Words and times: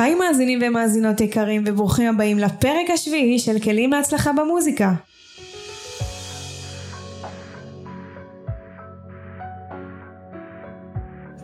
היי 0.00 0.14
מאזינים 0.14 0.58
ומאזינות 0.62 1.20
יקרים 1.20 1.62
וברוכים 1.66 2.14
הבאים 2.14 2.38
לפרק 2.38 2.90
השביעי 2.94 3.38
של 3.38 3.58
כלים 3.58 3.90
להצלחה 3.90 4.32
במוזיקה. 4.32 4.92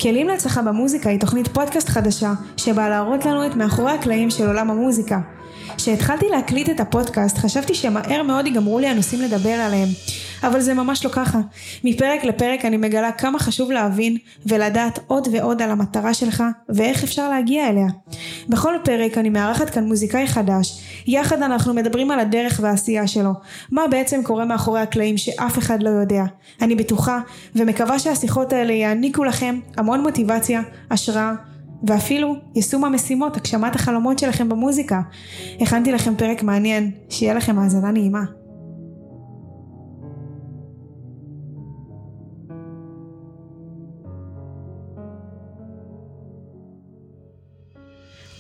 כלים 0.01 0.29
להצלחה 0.29 0.63
במוזיקה 0.63 1.11
היא 1.11 1.21
תוכנית 1.21 1.49
פודקאסט 1.49 1.89
חדשה 1.89 2.33
שבאה 2.57 2.89
להראות 2.89 3.25
לנו 3.25 3.47
את 3.47 3.57
מאחורי 3.57 3.93
הקלעים 3.93 4.31
של 4.31 4.47
עולם 4.47 4.71
המוזיקה. 4.71 5.21
כשהתחלתי 5.83 6.27
להקליט 6.31 6.71
את 6.71 6.81
הפודקאסט 6.81 7.39
חשבתי 7.39 7.75
שמהר 7.75 8.23
מאוד 8.23 8.47
ייגמרו 8.47 8.79
לי 8.79 8.87
הנושאים 8.87 9.21
לדבר 9.21 9.51
עליהם, 9.51 9.89
אבל 10.43 10.61
זה 10.61 10.75
ממש 10.75 11.05
לא 11.05 11.11
ככה. 11.11 11.39
מפרק 11.85 12.25
לפרק 12.25 12.65
אני 12.65 12.77
מגלה 12.77 13.13
כמה 13.13 13.39
חשוב 13.39 13.71
להבין 13.71 14.17
ולדעת 14.47 14.99
עוד 15.07 15.29
ועוד 15.33 15.63
על 15.63 15.71
המטרה 15.71 16.15
שלך 16.15 16.45
ואיך 16.69 17.05
אפשר 17.05 17.29
להגיע 17.29 17.69
אליה. 17.69 17.87
בכל 18.49 18.75
פרק 18.85 19.19
אני 19.19 19.29
מארחת 19.29 19.71
כאן 19.71 19.85
מוזיקאי 19.85 20.27
חדש, 20.27 20.81
יחד 21.07 21.43
אנחנו 21.43 21.75
מדברים 21.75 22.11
על 22.11 22.21
הדרך 22.21 22.61
והעשייה 22.63 23.07
שלו, 23.07 23.33
מה 23.71 23.83
בעצם 23.91 24.23
קורה 24.23 24.45
מאחורי 24.45 24.81
הקלעים 24.81 25.19
שאף 25.19 25.59
אחד 25.59 25.83
לא 25.83 25.91
יודע. 25.91 26.25
אני 26.63 26.75
בטוחה 26.75 27.21
ומקווה 27.55 27.99
שהשיחות 27.99 28.53
האלה 28.53 28.73
יעניקו 28.73 29.25
לכם 29.25 29.59
המון 29.77 30.01
מוטיבציה, 30.01 30.63
השראה 30.91 31.33
ואפילו 31.85 32.37
יישום 32.55 32.85
המשימות, 32.85 33.37
הגשמת 33.37 33.75
החלומות 33.75 34.19
שלכם 34.19 34.49
במוזיקה. 34.49 35.01
הכנתי 35.61 35.93
לכם 35.93 36.17
פרק 36.17 36.43
מעניין, 36.43 36.91
שיהיה 37.09 37.35
לכם 37.35 37.59
האזנה 37.59 37.91
נעימה. 37.91 38.40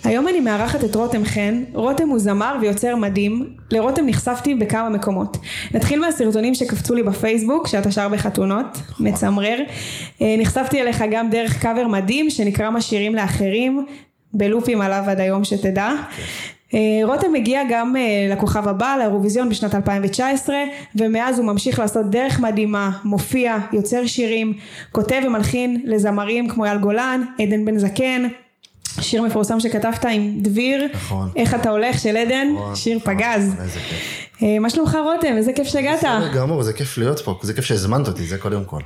היום 0.04 0.28
אני 0.28 0.40
מארחת 0.40 0.84
את 0.84 0.94
רותם 0.94 1.24
חן, 1.24 1.62
רותם 1.72 2.08
הוא 2.08 2.18
זמר 2.18 2.56
ויוצר 2.60 2.96
מדהים, 2.96 3.50
לרותם 3.70 4.06
נחשפתי 4.06 4.54
בכמה 4.54 4.88
מקומות. 4.88 5.36
נתחיל 5.74 6.00
מהסרטונים 6.00 6.54
שקפצו 6.54 6.94
לי 6.94 7.02
בפייסבוק, 7.02 7.66
שאתה 7.66 7.90
שר 7.90 8.08
בחתונות, 8.08 8.78
מצמרר. 9.00 9.58
אה, 10.22 10.34
נחשפתי 10.38 10.80
אליך 10.80 11.04
גם 11.10 11.30
דרך 11.30 11.62
קאבר 11.62 11.86
מדהים, 11.86 12.30
שנקרא 12.30 12.70
משירים 12.70 13.14
לאחרים, 13.14 13.86
בלופים 14.34 14.80
עליו 14.80 15.04
עד 15.06 15.20
היום 15.20 15.44
שתדע. 15.44 15.90
אה, 16.74 17.00
רותם 17.04 17.34
הגיע 17.34 17.62
גם 17.70 17.96
אה, 17.96 18.28
לכוכב 18.32 18.68
הבא, 18.68 18.96
לאירוויזיון 18.98 19.48
בשנת 19.48 19.74
2019, 19.74 20.56
ומאז 20.96 21.38
הוא 21.38 21.46
ממשיך 21.46 21.78
לעשות 21.78 22.10
דרך 22.10 22.40
מדהימה, 22.40 22.90
מופיע, 23.04 23.56
יוצר 23.72 24.06
שירים, 24.06 24.52
כותב 24.92 25.20
ומלחין 25.26 25.80
לזמרים 25.84 26.48
כמו 26.48 26.64
אייל 26.64 26.78
גולן, 26.78 27.22
עדן 27.38 27.64
בן 27.64 27.78
זקן, 27.78 28.28
שיר 29.00 29.22
מפורסם 29.22 29.60
שכתבת 29.60 30.04
עם 30.04 30.38
דביר, 30.40 30.86
נכון. 30.94 31.28
איך 31.36 31.54
אתה 31.54 31.70
הולך 31.70 31.98
של 31.98 32.16
עדן, 32.16 32.48
נכון, 32.54 32.76
שיר 32.76 32.96
נכון, 32.96 33.14
פגז. 33.14 33.54
כיף. 33.88 34.30
אה, 34.42 34.58
מה 34.58 34.70
שלומך 34.70 34.96
רותם? 35.04 35.36
איזה 35.36 35.52
כיף 35.52 35.68
שהגעת. 35.68 35.98
בסדר 35.98 36.32
גמור, 36.34 36.62
זה 36.62 36.72
כיף 36.72 36.98
להיות 36.98 37.20
פה, 37.20 37.38
זה 37.42 37.54
כיף 37.54 37.64
שהזמנת 37.64 38.08
אותי, 38.08 38.26
זה 38.26 38.38
קודם 38.38 38.64
כל. 38.64 38.80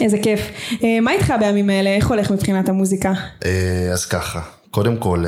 איזה 0.00 0.18
כיף. 0.22 0.40
אה, 0.84 1.00
מה 1.00 1.12
איתך 1.12 1.34
בימים 1.40 1.70
האלה? 1.70 1.90
איך 1.90 2.06
הולך 2.06 2.30
מבחינת 2.30 2.68
המוזיקה? 2.68 3.12
אה, 3.44 3.90
אז 3.92 4.06
ככה, 4.06 4.40
קודם 4.70 4.96
כל, 4.96 5.24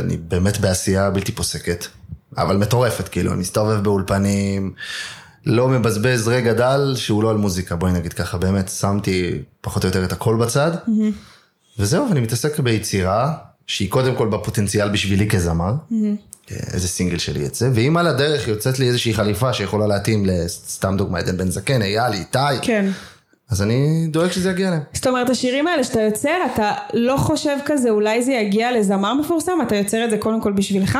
אני 0.00 0.16
באמת 0.16 0.58
בעשייה 0.58 1.10
בלתי 1.10 1.32
פוסקת, 1.32 1.86
אבל 2.38 2.56
מטורפת, 2.56 3.08
כאילו, 3.08 3.32
אני 3.32 3.40
מסתובב 3.40 3.82
באולפנים, 3.82 4.72
לא 5.46 5.68
מבזבז 5.68 6.28
רגע 6.28 6.52
דל 6.52 6.92
שהוא 6.96 7.22
לא 7.22 7.30
על 7.30 7.36
מוזיקה, 7.36 7.76
בואי 7.76 7.92
נגיד 7.92 8.12
ככה, 8.12 8.38
באמת 8.38 8.68
שמתי 8.68 9.38
פחות 9.60 9.84
או 9.84 9.88
יותר 9.88 10.04
את 10.04 10.12
הכל 10.12 10.36
בצד, 10.36 10.70
וזהו, 11.78 12.08
ואני 12.08 12.20
מתעסק 12.20 12.60
ביצירה, 12.60 13.34
שהיא 13.66 13.90
קודם 13.90 14.14
כל 14.14 14.28
בפוטנציאל 14.28 14.88
בשבילי 14.88 15.28
כזמר, 15.28 15.72
איזה 16.50 16.88
סינגל 16.88 17.18
שלי 17.18 17.44
יצא, 17.44 17.68
ואם 17.74 17.96
על 17.96 18.06
הדרך 18.06 18.48
יוצאת 18.48 18.78
לי 18.78 18.88
איזושהי 18.88 19.14
חליפה 19.14 19.52
שיכולה 19.52 19.86
להתאים 19.86 20.26
לסתם 20.26 20.96
דוגמא, 20.96 21.18
עדן 21.18 21.36
בן 21.36 21.50
זקן, 21.50 21.82
אייל, 21.82 22.12
איתי, 22.12 22.38
כן. 22.62 22.90
אז 23.50 23.62
אני 23.62 24.06
דואג 24.10 24.30
שזה 24.30 24.50
יגיע 24.50 24.70
להם. 24.70 24.80
זאת 24.92 25.06
אומרת, 25.06 25.30
השירים 25.30 25.66
האלה 25.66 25.84
שאתה 25.84 26.00
יוצר, 26.00 26.36
אתה 26.54 26.72
לא 26.92 27.16
חושב 27.16 27.56
כזה, 27.66 27.90
אולי 27.90 28.22
זה 28.22 28.32
יגיע 28.32 28.78
לזמר 28.78 29.14
מפורסם? 29.14 29.52
אתה 29.66 29.76
יוצר 29.76 30.04
את 30.04 30.10
זה 30.10 30.18
קודם 30.18 30.40
כל 30.40 30.52
בשבילך? 30.52 30.98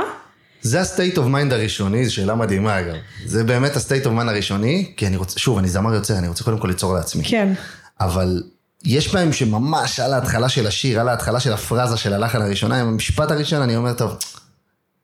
זה 0.62 0.80
ה-state 0.80 1.16
of 1.16 1.20
mind 1.20 1.52
הראשוני, 1.52 2.04
זו 2.04 2.14
שאלה 2.14 2.34
מדהימה 2.34 2.80
אגב. 2.80 2.94
זה 3.26 3.44
באמת 3.44 3.76
ה-state 3.76 4.04
of 4.04 4.08
mind 4.08 4.28
הראשוני, 4.28 4.92
כי 4.96 5.06
אני 5.06 5.16
רוצה, 5.16 5.38
שוב, 5.38 5.58
אני 5.58 5.68
זמר 5.68 5.94
יוצא, 5.94 6.18
אני 6.18 6.28
רוצה 6.28 6.44
קודם 6.44 6.58
כל 6.58 6.68
ליצור 6.68 6.94
לעצמי. 6.94 7.24
כן. 7.24 7.52
אבל 8.00 8.42
יש 8.84 9.14
בהם 9.14 9.32
שממש 9.32 10.00
על 10.00 10.12
ההתחלה 10.12 10.48
של 10.48 10.66
השיר, 10.66 11.00
על 11.00 11.08
ההתחלה 11.08 11.40
של 11.40 11.52
הפרזה 11.52 11.96
של 11.96 12.12
הלחן 12.12 12.42
הראשונה, 12.42 12.80
עם 12.80 12.86
המשפט 12.86 13.30
הראשון, 13.30 13.62
אני 13.62 13.76
אומר, 13.76 13.92
טוב, 13.92 14.16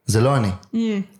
זה 0.06 0.20
לא 0.20 0.36
אני. 0.36 0.50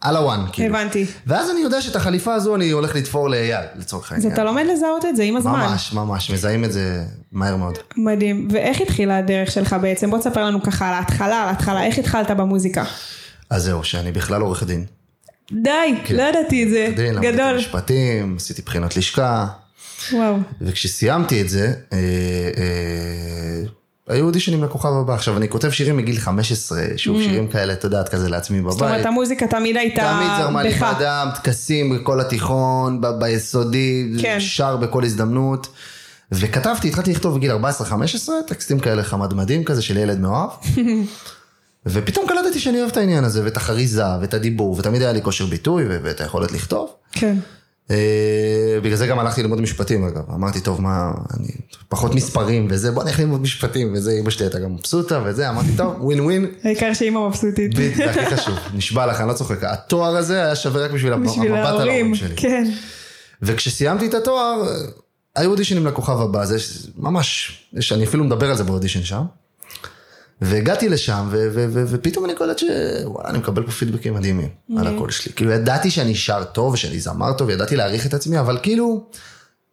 על 0.00 0.16
הוואן, 0.16 0.44
כאילו. 0.52 0.76
הבנתי. 0.76 1.06
ואז 1.26 1.50
אני 1.50 1.60
יודע 1.60 1.80
שאת 1.80 1.96
החליפה 1.96 2.34
הזו 2.34 2.54
אני 2.54 2.70
הולך 2.70 2.96
לתפור 2.96 3.30
לאייל, 3.30 3.64
לצורך 3.76 4.12
אז 4.12 4.18
העניין. 4.18 4.32
אתה 4.32 4.44
לומד 4.44 4.64
לזהות 4.72 5.04
את 5.04 5.16
זה 5.16 5.22
עם 5.22 5.36
הזמן. 5.36 5.52
ממש, 5.52 5.92
ממש, 5.92 6.30
מזהים 6.30 6.64
את 6.64 6.72
זה 6.72 7.04
מהר 7.32 7.56
מאוד. 7.56 7.78
מדהים. 7.96 8.48
ואיך 8.50 8.80
התחילה 8.80 9.18
הדרך 9.18 9.50
שלך 9.50 9.76
בעצם? 9.82 10.10
בוא 10.10 10.18
תספר 10.18 10.44
לנו 10.44 10.62
ככה 10.62 10.88
על 10.88 10.94
ההתחלה, 10.94 11.42
על 11.42 11.48
ההתחלה, 11.48 11.84
איך 11.84 11.98
התחלת 11.98 12.30
במוזיקה? 12.30 12.84
אז 13.50 13.64
זהו, 13.64 13.84
שאני 13.84 14.12
בכלל 14.12 14.40
עורך 14.40 14.62
דין. 14.62 14.84
די, 15.52 15.94
לא 16.10 16.22
ידעתי 16.22 16.64
את 16.64 16.68
זה. 16.70 16.92
דין, 16.96 17.14
למדתי 17.14 17.32
גדול. 17.32 17.56
משפטים, 17.56 18.34
עשיתי 18.36 18.62
בחינות 18.62 18.96
לשכה. 18.96 19.46
וואו. 20.12 20.36
וכשסיימתי 20.60 21.40
את 21.42 21.48
זה, 21.48 21.72
אה, 21.92 21.98
אה, 22.56 23.62
היו 24.08 24.26
אודישנים 24.26 24.64
לכוכב 24.64 24.88
הבא. 24.88 25.14
עכשיו, 25.14 25.36
אני 25.36 25.48
כותב 25.48 25.70
שירים 25.70 25.96
מגיל 25.96 26.18
15, 26.18 26.82
שוב, 26.96 27.22
שירים 27.22 27.48
כאלה, 27.48 27.72
את 27.72 27.84
יודעת, 27.84 28.08
כזה 28.08 28.28
לעצמי 28.28 28.60
בבית. 28.60 28.72
Mm. 28.72 28.78
זאת 28.78 28.82
אומרת, 28.82 29.06
המוזיקה 29.06 29.46
תמיד 29.46 29.76
הייתה 29.76 30.02
תמיד 30.02 30.30
זרמה 30.38 30.62
לי 30.62 30.70
בך. 30.70 30.82
בדם, 30.96 31.28
טקסים 31.34 31.96
בכל 31.96 32.20
התיכון, 32.20 33.00
ב- 33.00 33.20
ביסודי, 33.20 34.12
כן. 34.22 34.40
שר 34.40 34.76
בכל 34.76 35.04
הזדמנות. 35.04 35.68
וכתבתי, 36.32 36.88
התחלתי 36.88 37.10
לכתוב 37.10 37.36
בגיל 37.36 37.52
14-15, 37.52 37.54
טקסטים 38.46 38.80
כאלה 38.80 39.02
חמדמדים 39.02 39.64
כזה 39.64 39.82
של 39.82 39.96
ילד 39.96 40.20
מאוהב. 40.20 40.50
ופתאום 41.86 42.26
קלטתי 42.28 42.60
שאני 42.60 42.78
אוהב 42.78 42.90
את 42.90 42.96
העניין 42.96 43.24
הזה, 43.24 43.44
ואת 43.44 43.56
החריזה, 43.56 44.04
ואת 44.20 44.34
הדיבור, 44.34 44.76
ותמיד 44.78 45.02
היה 45.02 45.12
לי 45.12 45.22
כושר 45.22 45.46
ביטוי, 45.46 45.84
ואת 45.88 46.20
היכולת 46.20 46.52
לכתוב. 46.52 46.90
כן. 47.12 47.36
אה, 47.90 48.78
בגלל 48.82 48.96
זה 48.96 49.06
גם 49.06 49.18
הלכתי 49.18 49.42
ללמוד 49.42 49.60
משפטים 49.60 50.04
אגב, 50.04 50.30
אמרתי 50.34 50.60
טוב 50.60 50.80
מה, 50.80 51.10
אני 51.36 51.48
פחות 51.88 52.14
מספרים 52.14 52.66
וזה, 52.70 52.90
בוא 52.90 53.04
נלך 53.04 53.20
ללמוד 53.20 53.40
משפטים 53.40 53.92
וזה, 53.94 54.12
אמא 54.20 54.30
שלי 54.30 54.46
הייתה 54.46 54.58
גם 54.58 54.74
מבסוטה 54.74 55.22
וזה, 55.24 55.48
אמרתי 55.48 55.68
טוב, 55.76 55.94
ווין 56.00 56.20
ווין, 56.20 56.46
העיקר 56.64 56.94
שאימא 56.94 57.28
מבסוטית. 57.28 57.74
בדיוק, 57.74 57.96
זה 57.96 58.10
הכי 58.10 58.36
חשוב, 58.36 58.54
נשבע 58.74 59.06
לך, 59.06 59.20
אני 59.20 59.28
לא 59.28 59.32
צוחק, 59.32 59.64
התואר 59.64 60.16
הזה 60.16 60.42
היה 60.44 60.56
שווה 60.56 60.84
רק 60.84 60.90
בשביל 60.90 61.12
המבט 61.12 61.38
על 61.38 61.64
ההורים. 61.66 62.14
שלי. 62.14 62.36
כן. 62.36 62.70
וכשסיימתי 63.42 64.06
את 64.06 64.14
התואר, 64.14 64.62
היו 65.36 65.50
אודישנים 65.50 65.86
לכוכב 65.86 66.20
הבא, 66.20 66.44
זה 66.44 66.56
ממש, 66.96 67.58
אני 67.92 68.04
אפילו 68.04 68.24
מדבר 68.24 68.50
על 68.50 68.56
זה 68.56 68.64
באודישן 68.64 69.02
שם. 69.04 69.22
והגעתי 70.40 70.88
לשם, 70.88 71.28
ו- 71.30 71.48
ו- 71.52 71.66
ו- 71.70 71.84
ופתאום 71.88 72.24
אני 72.24 72.34
קולט 72.34 72.58
שוואלה, 72.58 73.28
אני 73.28 73.38
מקבל 73.38 73.62
פה 73.62 73.70
פידבקים 73.70 74.14
מדהימים 74.14 74.48
על 74.78 74.86
הקול 74.86 75.10
שלי. 75.10 75.32
כאילו, 75.32 75.50
ידעתי 75.50 75.90
שאני 75.90 76.14
שר 76.14 76.44
טוב, 76.44 76.72
ושאני 76.72 77.00
זמר 77.00 77.32
טוב, 77.32 77.50
ידעתי 77.50 77.76
להעריך 77.76 78.06
את 78.06 78.14
עצמי, 78.14 78.40
אבל 78.40 78.58
כאילו, 78.62 79.06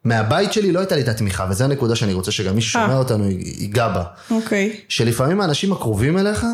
מהבית 0.03 0.53
שלי 0.53 0.71
לא 0.71 0.79
הייתה 0.79 0.95
לי 0.95 1.01
את 1.01 1.07
התמיכה, 1.07 1.47
וזו 1.49 1.63
הנקודה 1.63 1.95
שאני 1.95 2.13
רוצה 2.13 2.31
שגם 2.31 2.55
מי 2.55 2.61
ששומע 2.61 2.89
אה. 2.89 2.97
אותנו 2.97 3.29
ייגע 3.29 3.87
בה. 3.87 4.03
אוקיי. 4.31 4.79
שלפעמים 4.89 5.41
האנשים 5.41 5.71
הקרובים 5.71 6.17
אליך, 6.17 6.45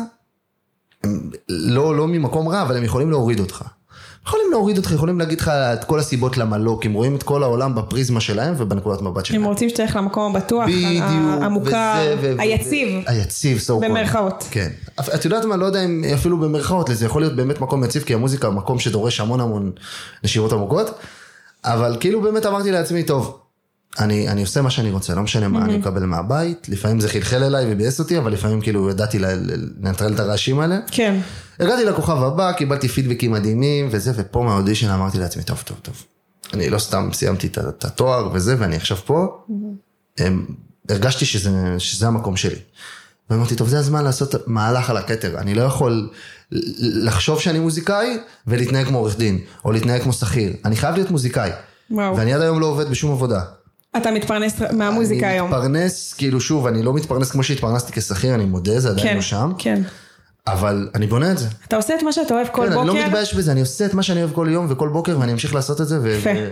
הם 1.04 1.30
לא, 1.48 1.96
לא 1.96 2.08
ממקום 2.08 2.48
רע, 2.48 2.62
אבל 2.62 2.76
הם 2.76 2.84
יכולים 2.84 3.10
להוריד 3.10 3.40
אותך. 3.40 3.64
יכולים 4.26 4.46
להוריד 4.50 4.76
אותך, 4.76 4.92
יכולים 4.92 5.18
להגיד 5.18 5.40
לך 5.40 5.48
את 5.48 5.84
כל 5.84 5.98
הסיבות 5.98 6.36
למה 6.38 6.58
לא, 6.58 6.78
כי 6.80 6.88
הם 6.88 6.92
רואים 6.94 7.16
את 7.16 7.22
כל 7.22 7.42
העולם 7.42 7.74
בפריזמה 7.74 8.20
שלהם 8.20 8.54
ובנקודת 8.56 9.02
מבט 9.02 9.24
שלהם. 9.24 9.42
הם 9.42 9.48
רוצים 9.48 9.68
שתלך 9.68 9.96
למקום 9.96 10.36
הבטוח, 10.36 10.64
בדיוק, 10.68 11.04
המוכר, 11.42 12.14
וזה, 12.18 12.34
ו- 12.38 12.40
היציב. 12.40 12.88
היציב, 13.06 13.58
called. 13.58 13.72
במרכאות. 13.84 14.44
כן. 14.50 14.68
את 15.14 15.24
יודעת 15.24 15.44
מה, 15.44 15.56
לא 15.56 15.66
יודע 15.66 15.84
אם 15.84 16.04
אפילו 16.14 16.38
במרכאות, 16.38 16.90
זה 16.92 17.06
יכול 17.06 17.22
להיות 17.22 17.36
באמת 17.36 17.60
מקום 17.60 17.84
יציב, 17.84 18.02
כי 18.02 18.14
המוזיקה 18.14 18.46
הוא 18.46 18.54
מקום 18.54 18.78
שדורש 18.78 19.20
המון 19.20 19.40
המון 19.40 19.72
נשימות 20.24 20.52
עמוקות, 20.52 20.90
אבל 21.64 21.96
כאילו 22.00 22.20
באמת 22.20 22.46
אמרתי 22.46 22.70
לעצמי, 22.70 23.02
טוב, 23.02 23.41
אני, 23.98 24.28
אני 24.28 24.40
עושה 24.40 24.62
מה 24.62 24.70
שאני 24.70 24.90
רוצה, 24.90 25.14
לא 25.14 25.22
משנה 25.22 25.48
מה 25.48 25.64
אני 25.64 25.76
מקבל 25.76 26.04
מהבית, 26.04 26.68
לפעמים 26.68 27.00
זה 27.00 27.08
חלחל 27.08 27.44
אליי 27.44 27.64
וביאס 27.68 28.00
אותי, 28.00 28.18
אבל 28.18 28.32
לפעמים 28.32 28.60
כאילו 28.60 28.90
ידעתי 28.90 29.18
לנטרל 29.18 30.14
את 30.14 30.20
הרעשים 30.20 30.60
האלה. 30.60 30.78
כן. 30.90 31.20
הגעתי 31.60 31.84
לכוכב 31.84 32.22
הבא, 32.22 32.52
קיבלתי 32.52 32.88
פידבקים 32.88 33.32
מדהימים 33.32 33.88
וזה, 33.90 34.12
ופה 34.14 34.42
מהאודישן 34.42 34.90
אמרתי 34.90 35.18
לעצמי, 35.18 35.42
טוב, 35.42 35.62
טוב, 35.66 35.78
טוב. 35.82 36.04
אני 36.54 36.70
לא 36.70 36.78
סתם 36.78 37.10
סיימתי 37.12 37.46
את 37.46 37.84
התואר 37.84 38.28
וזה, 38.32 38.56
ואני 38.58 38.76
עכשיו 38.76 38.96
פה. 38.96 39.44
הם, 40.18 40.46
הרגשתי 40.88 41.24
שזה, 41.24 41.50
שזה 41.78 42.06
המקום 42.06 42.36
שלי. 42.36 42.58
ואמרתי, 43.30 43.56
טוב, 43.56 43.68
זה 43.68 43.78
הזמן 43.78 44.04
לעשות 44.04 44.34
מהלך 44.46 44.90
על 44.90 44.96
הכתר. 44.96 45.38
אני 45.38 45.54
לא 45.54 45.62
יכול 45.62 46.10
לחשוב 46.78 47.40
שאני 47.40 47.58
מוזיקאי 47.58 48.18
ולהתנהג 48.46 48.86
כמו 48.86 48.98
עורך 48.98 49.18
דין, 49.18 49.38
או 49.64 49.72
להתנהג 49.72 50.02
כמו 50.02 50.12
שכיר. 50.12 50.52
אני 50.64 50.76
חייב 50.76 50.94
להיות 50.94 51.10
מוזיקאי. 51.10 51.50
וואו. 51.90 52.16
ואני 52.16 52.34
עד 52.34 52.40
היום 52.40 52.60
לא 52.60 52.66
עובד 52.66 52.90
בשום 52.90 53.12
עבודה. 53.12 53.40
אתה 53.96 54.10
מתפרנס 54.10 54.60
מהמוזיקה 54.72 55.26
אני 55.26 55.34
היום. 55.34 55.50
מתפרנס, 55.50 56.14
כאילו 56.14 56.40
שוב, 56.40 56.66
אני 56.66 56.82
לא 56.82 56.94
מתפרנס 56.94 57.30
כמו 57.30 57.42
שהתפרנסתי 57.42 57.92
כשכיר, 57.92 58.34
אני 58.34 58.44
מודה, 58.44 58.80
זה 58.80 58.88
עדיין 58.88 59.08
כן. 59.08 59.14
לא 59.16 59.22
שם. 59.22 59.52
כן. 59.58 59.82
אבל 60.46 60.88
אני 60.94 61.06
בונה 61.06 61.32
את 61.32 61.38
זה. 61.38 61.48
אתה 61.68 61.76
עושה 61.76 61.94
את 61.94 62.02
מה 62.02 62.12
שאתה 62.12 62.34
אוהב 62.34 62.46
כל 62.52 62.62
כן, 62.62 62.74
בוקר. 62.74 62.80
אני 62.80 62.98
לא 62.98 63.06
מתבייש 63.06 63.34
בזה, 63.34 63.52
אני 63.52 63.60
עושה 63.60 63.86
את 63.86 63.94
מה 63.94 64.02
שאני 64.02 64.22
אוהב 64.22 64.34
כל 64.34 64.46
יום 64.50 64.66
וכל 64.68 64.88
בוקר, 64.88 65.18
ואני 65.20 65.32
אמשיך 65.32 65.54
לעשות 65.54 65.80
את 65.80 65.88
זה, 65.88 65.96
יפה. 66.18 66.30
ו- 66.36 66.50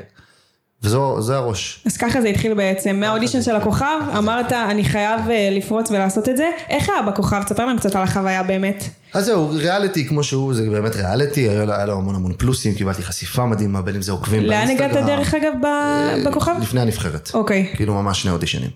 וזו 0.82 1.22
זה 1.22 1.36
הראש. 1.36 1.82
אז 1.86 1.96
ככה 1.96 2.20
זה 2.20 2.28
התחיל 2.28 2.54
בעצם, 2.54 2.96
מהאודישן 3.00 3.42
של 3.42 3.56
הכוכב, 3.56 4.00
אמרת 4.18 4.52
אני 4.52 4.84
חייב 4.84 5.20
אה, 5.30 5.48
לפרוץ 5.52 5.90
ולעשות 5.90 6.28
את 6.28 6.36
זה. 6.36 6.48
איך 6.68 6.88
היה 6.88 7.02
בכוכב? 7.02 7.42
תספר 7.42 7.66
לנו 7.66 7.78
קצת 7.78 7.96
על 7.96 8.02
החוויה 8.02 8.42
באמת. 8.42 8.84
אז 9.14 9.24
זהו, 9.24 9.50
ריאליטי 9.50 10.08
כמו 10.08 10.22
שהוא, 10.24 10.54
זה 10.54 10.70
באמת 10.70 10.96
ריאליטי, 10.96 11.48
היה 11.48 11.64
לו, 11.86 11.92
המון 11.92 12.14
המון 12.14 12.32
פלוסים, 12.38 12.74
קיבלתי 12.74 13.02
חשיפה 13.02 13.46
מדהימה, 13.46 13.82
בין 13.82 13.94
אם 13.94 14.02
זה 14.02 14.12
עוקבים 14.12 14.42
לאן 14.42 14.66
באינסטגרם. 14.66 14.90
הגעת 14.90 15.06
דרך 15.06 15.34
אגב 15.34 15.52
ב- 15.62 15.64
אה, 15.64 16.16
בכוכב? 16.26 16.54
לפני 16.62 16.80
הנבחרת. 16.80 17.30
אוקיי. 17.34 17.72
כאילו 17.74 17.94
ממש 17.94 18.22
שני 18.22 18.30
אודישנים. 18.30 18.70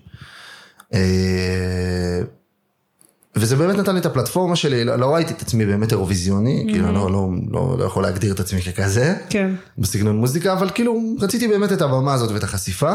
וזה 3.37 3.57
באמת 3.57 3.77
נתן 3.77 3.95
לי 3.95 4.01
את 4.01 4.07
הפלטפורמה 4.07 4.57
שלי, 4.57 4.85
לא, 4.85 4.97
לא 4.97 5.15
ראיתי 5.15 5.33
את 5.33 5.43
עצמי 5.43 5.67
באמת 5.67 5.93
אירוויזיוני, 5.93 6.65
כאילו 6.69 6.87
אני 6.87 6.95
לא, 6.95 7.11
לא, 7.11 7.29
לא, 7.51 7.77
לא 7.79 7.85
יכול 7.85 8.03
להגדיר 8.03 8.33
את 8.33 8.41
עצמי 8.41 8.63
ככזה, 8.63 9.15
כן. 9.31 9.51
בסגנון 9.79 10.17
מוזיקה, 10.17 10.53
אבל 10.53 10.71
כאילו 10.75 11.01
רציתי 11.21 11.49
באמת 11.49 11.73
את 11.73 11.83
הבמה 11.83 12.15
הזאת 12.15 12.31
ואת 12.31 12.43
החשיפה. 12.43 12.93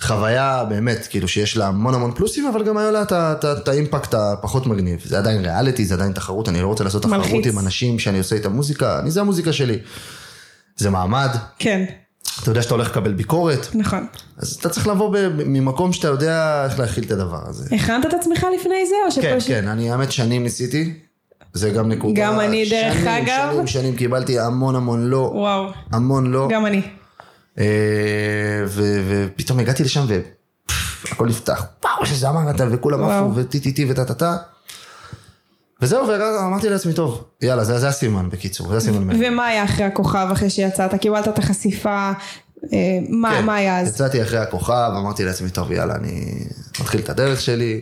חוויה 0.00 0.64
באמת, 0.68 1.06
כאילו 1.10 1.28
שיש 1.28 1.56
לה 1.56 1.66
המון 1.66 1.94
המון 1.94 2.12
פלוסים, 2.14 2.46
אבל 2.46 2.64
גם 2.64 2.76
היה 2.76 2.90
לה 2.90 3.02
את 3.02 3.12
את 3.12 3.44
את 3.44 3.68
האימפקט 3.68 4.14
הפחות 4.14 4.66
מגניב. 4.66 5.00
זה 5.04 5.18
עדיין 5.18 5.44
ריאליטי, 5.44 5.84
זה 5.84 5.94
עדיין 5.94 6.12
תחרות, 6.12 6.48
אני 6.48 6.60
לא 6.62 6.66
רוצה 6.66 6.84
לעשות 6.84 7.02
תחרות 7.02 7.18
מלחיץ. 7.18 7.46
עם 7.46 7.58
אנשים 7.58 7.98
שאני 7.98 8.18
עושה 8.18 8.36
איתם 8.36 8.52
מוזיקה, 8.52 8.98
אני 9.00 9.10
זה 9.10 9.20
המוזיקה 9.20 9.52
שלי. 9.52 9.78
זה 10.76 10.90
מעמד, 10.90 11.30
כן, 11.58 11.84
אתה 12.42 12.50
יודע 12.50 12.62
שאתה 12.62 12.74
הולך 12.74 12.90
לקבל 12.90 13.12
ביקורת, 13.12 13.66
נכון. 13.74 14.06
אז 14.38 14.52
אתה 14.52 14.68
צריך 14.68 14.86
לבוא 14.86 15.12
ב- 15.12 15.42
ממקום 15.46 15.92
שאתה 15.92 16.08
יודע 16.08 16.64
איך 16.64 16.78
להכיל 16.78 17.04
את 17.04 17.10
הדבר 17.10 17.40
הזה. 17.46 17.76
הכנת 17.76 18.06
את 18.06 18.14
עצמך 18.14 18.46
לפני 18.60 18.86
זה 18.88 18.94
או 19.06 19.22
כן, 19.22 19.34
שפשוט... 19.38 19.48
כן, 19.48 19.68
אני 19.68 19.90
האמת 19.90 20.12
שנים 20.12 20.42
ניסיתי, 20.42 20.94
זה 21.52 21.70
גם 21.70 21.88
נקודה. 21.88 22.14
גם 22.22 22.40
אני, 22.40 22.70
דרך 22.70 22.94
שנים, 22.94 23.08
אגב. 23.08 23.50
שנים, 23.52 23.66
שנים 23.66 23.96
קיבלתי 23.96 24.38
המון 24.38 24.76
המון 24.76 25.06
לא, 25.06 25.30
וואו, 25.34 25.70
המון 25.92 26.32
לא. 26.32 26.48
גם 26.50 26.66
אני. 26.66 26.82
אה, 27.58 27.64
ו- 28.66 29.02
ופתאום 29.08 29.58
הגעתי 29.58 29.84
לשם 29.84 30.04
והכל 31.08 31.26
נפתח, 31.26 31.64
וואו, 31.84 32.06
שזה 32.06 32.28
אמרת, 32.28 32.60
וכולם. 32.70 33.04
עפו, 33.04 33.32
וטי 33.34 33.60
טי 33.60 33.72
טי 33.72 33.90
וטה 33.90 34.04
טה 34.04 34.14
טה. 34.14 34.36
וזהו, 35.82 36.08
ואמרתי 36.08 36.68
לעצמי, 36.68 36.92
טוב, 36.92 37.24
יאללה, 37.42 37.64
זה 37.64 37.78
זה 37.78 37.88
הסימן 37.88 38.30
בקיצור, 38.30 38.68
זה 38.68 38.76
הסימן. 38.76 39.04
מהם. 39.04 39.20
ומה 39.20 39.46
היה 39.46 39.64
אחרי 39.64 39.84
הכוכב 39.84 40.28
אחרי 40.32 40.50
שיצאת? 40.50 40.94
קיבלת 40.94 41.28
את 41.28 41.38
החשיפה, 41.38 42.12
אה, 42.72 42.98
מה 43.08 43.34
כן, 43.34 43.44
מה 43.44 43.54
היה 43.54 43.80
אז? 43.80 43.88
יצאתי 43.88 44.22
אחרי 44.22 44.38
הכוכב, 44.38 44.90
אמרתי 44.96 45.24
לעצמי, 45.24 45.50
טוב, 45.50 45.72
יאללה, 45.72 45.94
אני 45.94 46.44
מתחיל 46.80 47.00
את 47.00 47.10
הדרך 47.10 47.40
שלי. 47.40 47.80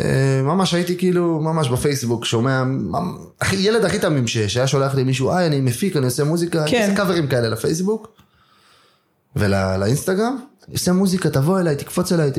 אה, 0.00 0.40
ממש 0.42 0.74
הייתי 0.74 0.98
כאילו, 0.98 1.40
ממש 1.40 1.68
בפייסבוק, 1.68 2.24
שומע, 2.24 2.62
ילד 3.52 3.84
הכי 3.84 3.98
תמים 3.98 4.26
שיש, 4.26 4.56
היה 4.56 4.66
שולח 4.66 4.94
לי 4.94 5.04
מישהו, 5.04 5.32
היי, 5.32 5.46
אני 5.46 5.60
מפיק, 5.60 5.96
אני 5.96 6.04
עושה 6.04 6.24
מוזיקה, 6.24 6.62
אני 6.62 6.70
כן. 6.70 6.82
עושה 6.82 6.96
קאברים 6.96 7.26
כאלה 7.26 7.48
לפייסבוק 7.48 8.08
ולאינסטגרם, 9.36 10.36
עושה 10.72 10.92
מוזיקה, 10.92 11.30
תבוא 11.30 11.60
אליי, 11.60 11.76
תקפוץ 11.76 12.12
אליי, 12.12 12.30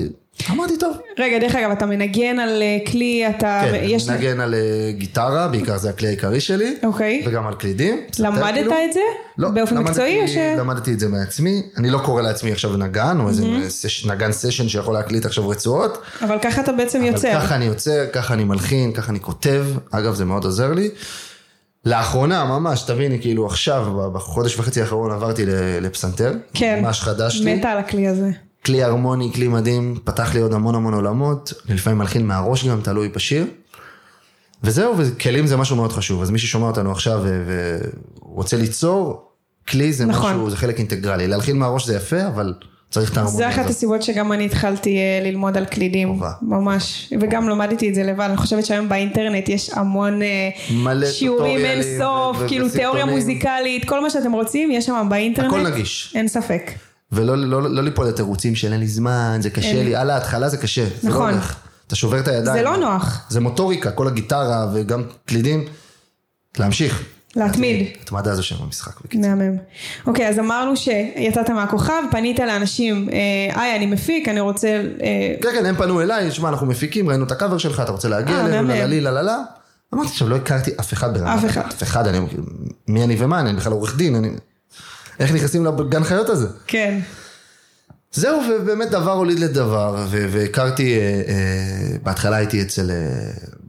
אמרתי, 0.52 0.78
טוב. 0.78 0.98
רגע, 1.20 1.40
דרך 1.40 1.56
אגב, 1.56 1.72
אתה 1.72 1.86
מנגן 1.86 2.40
על 2.40 2.62
אה, 2.62 2.78
כלי, 2.92 3.24
אתה... 3.30 3.62
כן, 3.66 3.74
אני 3.76 3.98
מנגן 4.10 4.40
על 4.40 4.54
אה, 4.54 4.60
גיטרה, 4.92 5.48
בעיקר 5.48 5.78
זה 5.78 5.90
הכלי 5.90 6.08
העיקרי 6.08 6.40
שלי, 6.40 6.76
אוקיי. 6.84 7.24
וגם 7.26 7.48
על 7.48 7.54
קלידים. 7.56 8.02
למדת 8.20 8.54
כאילו. 8.54 8.72
את 8.72 8.94
זה? 8.94 9.00
לא, 9.38 9.50
באופן 9.50 9.76
למדתי- 9.76 9.90
מקצועי 9.92 10.22
או 10.22 10.28
ש... 10.28 10.36
למדתי 10.58 10.94
את 10.94 11.00
זה 11.00 11.08
מעצמי, 11.08 11.62
אני 11.78 11.90
לא 11.90 11.98
קורא 12.06 12.22
לעצמי 12.22 12.52
עכשיו 12.52 12.78
נגן, 12.78 13.18
או 13.20 13.30
איזה 13.30 13.44
סש- 13.70 14.06
נגן 14.08 14.32
סשן 14.32 14.70
שיכול 14.70 14.94
להקליט 14.94 15.26
עכשיו 15.26 15.50
רצועות, 15.50 16.02
אבל 16.22 16.38
ככה 16.42 16.62
אתה 16.62 16.72
בעצם 16.72 17.00
אבל 17.00 17.08
יוצר. 17.08 17.34
ככה 17.34 17.56
אני 17.56 17.66
יוצר, 17.66 18.06
ככה 18.14 18.34
אני 18.34 18.44
מלחין, 18.44 18.92
ככה 18.94 19.12
אני 19.12 19.20
כותב, 19.20 19.66
אגב 19.92 20.14
זה 20.14 20.26
מאוד 20.26 20.44
עוזר 20.46 20.74
לי. 20.74 20.90
לאחרונה, 21.86 22.46
ממש, 22.46 22.82
תביני, 22.82 23.22
כאילו 23.22 23.46
עכשיו, 23.46 24.12
בחודש 24.14 24.60
וחצי 24.60 24.82
האחרון 24.82 25.12
עברתי 25.12 25.46
לפסנתר, 25.82 26.34
כן. 26.54 26.80
ממש 26.84 27.02
חדש 27.02 27.42
לי, 27.42 27.56
מתה 27.56 27.70
על 27.70 27.78
הכלי 27.78 28.08
הזה. 28.08 28.30
כלי 28.66 28.84
הרמוני, 28.84 29.32
כלי 29.34 29.48
מדהים, 29.48 30.00
פתח 30.04 30.34
לי 30.34 30.42
עוד 30.42 30.54
המון 30.54 30.76
המון 30.76 30.94
עולמות, 30.94 31.54
לפעמים 31.70 32.00
מלחין 32.00 32.28
מהראש 32.28 32.66
גם, 32.66 32.82
תלוי 32.82 33.10
בשיר. 33.10 33.46
וזהו, 34.64 34.96
וכלים 34.98 35.48
זה 35.48 35.58
משהו 35.58 35.76
מאוד 35.76 35.92
חשוב, 35.92 36.22
אז 36.22 36.30
מי 36.30 36.40
ששומע 36.40 36.68
אותנו 36.68 36.92
עכשיו 36.92 37.24
ורוצה 38.26 38.58
ליצור, 38.58 39.32
כלי 39.68 39.94
זה 39.94 40.06
נכון. 40.06 40.34
משהו, 40.34 40.50
זה 40.50 40.58
חלק 40.58 40.78
אינטגרלי, 40.80 41.28
להלחין 41.28 41.60
מהראש 41.60 41.88
זה 41.88 41.96
יפה, 41.96 42.28
אבל 42.28 42.54
צריך 42.92 43.10
את 43.10 43.14
זה 43.14 43.20
ההרמוניה 43.22 43.50
אחת 43.50 43.60
הזאת. 43.60 43.72
הסיבות 43.72 44.02
שגם 44.02 44.32
אני 44.32 44.46
התחלתי 44.46 44.98
אה, 44.98 45.20
ללמוד 45.24 45.58
על 45.58 45.66
קלידים. 45.66 46.08
חובה. 46.14 46.32
ממש. 46.42 47.14
וגם 47.22 47.50
למדתי 47.50 47.90
את 47.90 47.96
זה 47.96 48.04
לבד. 48.04 48.26
אני 48.30 48.38
חושבת 48.38 48.66
שהיום 48.66 48.90
באינטרנט 48.90 49.50
יש 49.50 49.70
המון 49.74 50.22
אה, 50.22 50.50
שיעורים 51.12 51.66
אין 51.66 51.98
סוף, 51.98 52.38
כאילו 52.48 52.70
תיאוריה. 52.70 53.06
מוזיקלית, 53.06 53.86
כל 53.86 54.02
מה 54.02 54.10
שאתם 54.10 54.32
רוצים, 54.32 54.72
יש 54.72 54.86
שם 54.86 55.08
באינטרנט. 55.10 55.54
הכל 55.54 55.68
נגיש. 55.68 56.14
אין 56.16 56.28
ספק. 56.28 56.72
ולא 57.12 57.38
לא, 57.38 57.62
לא 57.62 57.84
ליפול 57.84 58.08
לתירוצים 58.08 58.56
של 58.56 58.72
אין 58.72 58.80
לי 58.80 58.88
זמן, 58.88 59.38
זה 59.42 59.50
קשה 59.50 59.68
אין. 59.68 59.86
לי, 59.86 59.96
על 59.96 60.10
ההתחלה 60.10 60.50
זה 60.50 60.58
קשה. 60.58 60.86
זה 61.02 61.10
לא 61.10 61.16
נכון. 61.16 61.34
אתה 61.88 61.96
שובר 61.96 62.20
את 62.20 62.28
הידיים. 62.28 62.58
זה 62.58 62.64
לא 62.64 62.78
נוח. 62.78 63.26
זה 63.30 63.40
מוטוריקה, 63.40 63.92
כל 63.92 64.08
הגיטרה 64.08 64.68
וגם 64.74 65.04
קלידים. 65.26 65.66
להמשיך. 66.60 67.04
להתמיד. 67.36 67.88
התמדה 68.02 68.36
זה 68.36 68.44
שם 68.44 68.56
המשחק. 68.60 69.02
בקיצור. 69.02 69.36
מהמם. 69.36 69.58
אוקיי, 70.08 70.28
אז 70.28 70.40
אמרנו 70.40 70.78
שיצאת 70.78 71.50
מהכוכב, 71.50 72.04
פנית 72.12 72.40
לאנשים, 72.40 73.10
אה, 73.12 73.62
היי, 73.62 73.76
אני 73.76 73.86
מפיק, 73.86 74.28
אני 74.28 74.40
רוצה... 74.40 74.68
אה, 74.68 75.36
כן, 75.42 75.50
כן, 75.54 75.66
הם 75.66 75.76
פנו 75.76 76.02
אליי, 76.02 76.32
שמע, 76.32 76.50
אנחנו 76.50 76.68
מפיקים, 76.68 77.10
ראינו 77.10 77.26
את 77.26 77.32
הקאבר 77.32 77.58
שלך, 77.58 77.80
אתה 77.80 77.92
רוצה 77.92 78.10
להגיע 78.10 78.36
אה, 78.36 78.46
אלינו. 78.46 78.68
לללי, 78.68 79.02
לללה. 79.02 79.38
אמרתי, 79.94 80.10
עכשיו, 80.10 80.30
לא 80.30 80.36
הכרתי 80.36 80.72
אף 80.80 80.94
אחד 80.94 81.18
ברמת. 81.18 81.40
אף 81.40 81.46
אחד. 81.46 81.62
אף 81.62 81.84
אחד, 81.84 82.08
אני, 82.08 82.20
מי 82.88 83.04
אני 83.04 83.16
ומה, 83.20 83.40
אני 83.40 83.54
בכלל 83.54 83.72
עורך 83.72 83.98
דין, 83.98 84.16
אני... 84.16 84.30
איך 85.20 85.32
נכנסים 85.34 85.66
לגן 85.66 86.04
חיות 86.04 86.30
הזה? 86.30 86.48
כן. 86.68 87.00
זהו, 88.14 88.42
ובאמת 88.50 88.90
דבר 88.90 89.12
הוליד 89.12 89.40
לדבר, 89.40 89.96
והכרתי, 90.10 90.98
אה, 90.98 91.22
אה, 91.28 91.98
בהתחלה 92.04 92.36
הייתי 92.36 92.62
אצל 92.62 92.92
אה, 92.92 92.96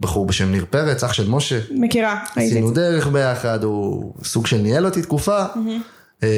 בחור 0.01 0.27
בשם 0.27 0.51
ניר 0.51 0.65
פרץ, 0.71 1.05
אח 1.05 1.13
של 1.13 1.31
משה. 1.31 1.61
מכירה, 1.71 2.25
את 2.33 2.39
עשינו 2.39 2.69
זה. 2.69 2.75
דרך 2.75 3.07
ביחד, 3.07 3.65
הוא 3.65 4.15
סוג 4.25 4.47
של 4.47 4.57
ניהל 4.57 4.87
אותי 4.87 5.03
תקופה. 5.03 5.45
אה, 6.23 6.29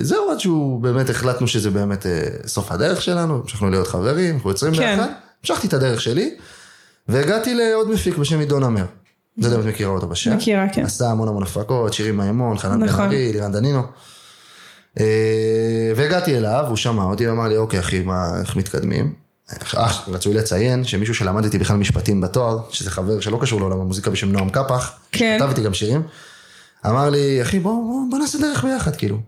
זהו, 0.00 0.30
עד 0.30 0.40
שהוא 0.40 0.80
באמת 0.80 1.10
החלטנו 1.10 1.46
שזה 1.46 1.70
באמת 1.70 2.06
אה, 2.06 2.22
סוף 2.46 2.72
הדרך 2.72 3.02
שלנו, 3.02 3.40
המשכנו 3.42 3.70
להיות 3.70 3.86
חברים, 3.86 4.34
אנחנו 4.34 4.50
יוצרים 4.50 4.74
כן. 4.74 4.96
ביחד. 4.96 5.12
המשכתי 5.42 5.66
את 5.66 5.72
הדרך 5.72 6.00
שלי, 6.00 6.34
והגעתי 7.08 7.54
לעוד 7.54 7.90
מפיק 7.90 8.16
בשם 8.18 8.40
עידון 8.40 8.64
עמר. 8.64 8.84
יודע 9.38 9.56
אם 9.56 9.60
את 9.60 9.66
מכירה 9.66 9.90
אותו 9.90 10.08
בשם. 10.08 10.36
מכירה, 10.36 10.66
כן. 10.72 10.84
עשה 10.84 11.10
המון 11.10 11.28
המון 11.28 11.42
הפקות, 11.42 11.92
שירים 11.92 12.16
מימון, 12.16 12.58
חנן 12.58 12.80
בן 12.80 12.86
נכון. 12.86 13.04
ארי, 13.04 13.32
לירן 13.32 13.52
דנינו. 13.52 13.82
אה, 15.00 15.92
והגעתי 15.96 16.36
אליו, 16.36 16.64
הוא 16.68 16.76
שמע 16.76 17.02
אותי 17.02 17.28
ואמר 17.28 17.48
לי, 17.48 17.56
אוקיי 17.56 17.80
אחי, 17.80 18.00
מה, 18.00 18.40
איך 18.40 18.56
מתקדמים? 18.56 19.12
אה, 19.76 19.90
רצוי 20.08 20.34
לציין 20.34 20.84
שמישהו 20.84 21.14
שלמד 21.14 21.44
איתי 21.44 21.58
בכלל 21.58 21.76
משפטים 21.76 22.20
בתואר, 22.20 22.58
שזה 22.70 22.90
חבר 22.90 23.20
שלא 23.20 23.38
קשור 23.40 23.60
לעולם 23.60 23.80
המוזיקה 23.80 24.10
בשם 24.10 24.32
נועם 24.32 24.50
קפח, 24.50 24.92
כן. 25.12 25.36
כתב 25.38 25.48
איתי 25.48 25.62
גם 25.62 25.74
שירים, 25.74 26.02
אמר 26.86 27.10
לי, 27.10 27.42
אחי 27.42 27.58
בוא, 27.58 27.74
בוא, 27.74 28.10
בוא 28.10 28.18
נעשה 28.18 28.38
דרך 28.38 28.64
ביחד, 28.64 28.96
כאילו. 28.96 29.18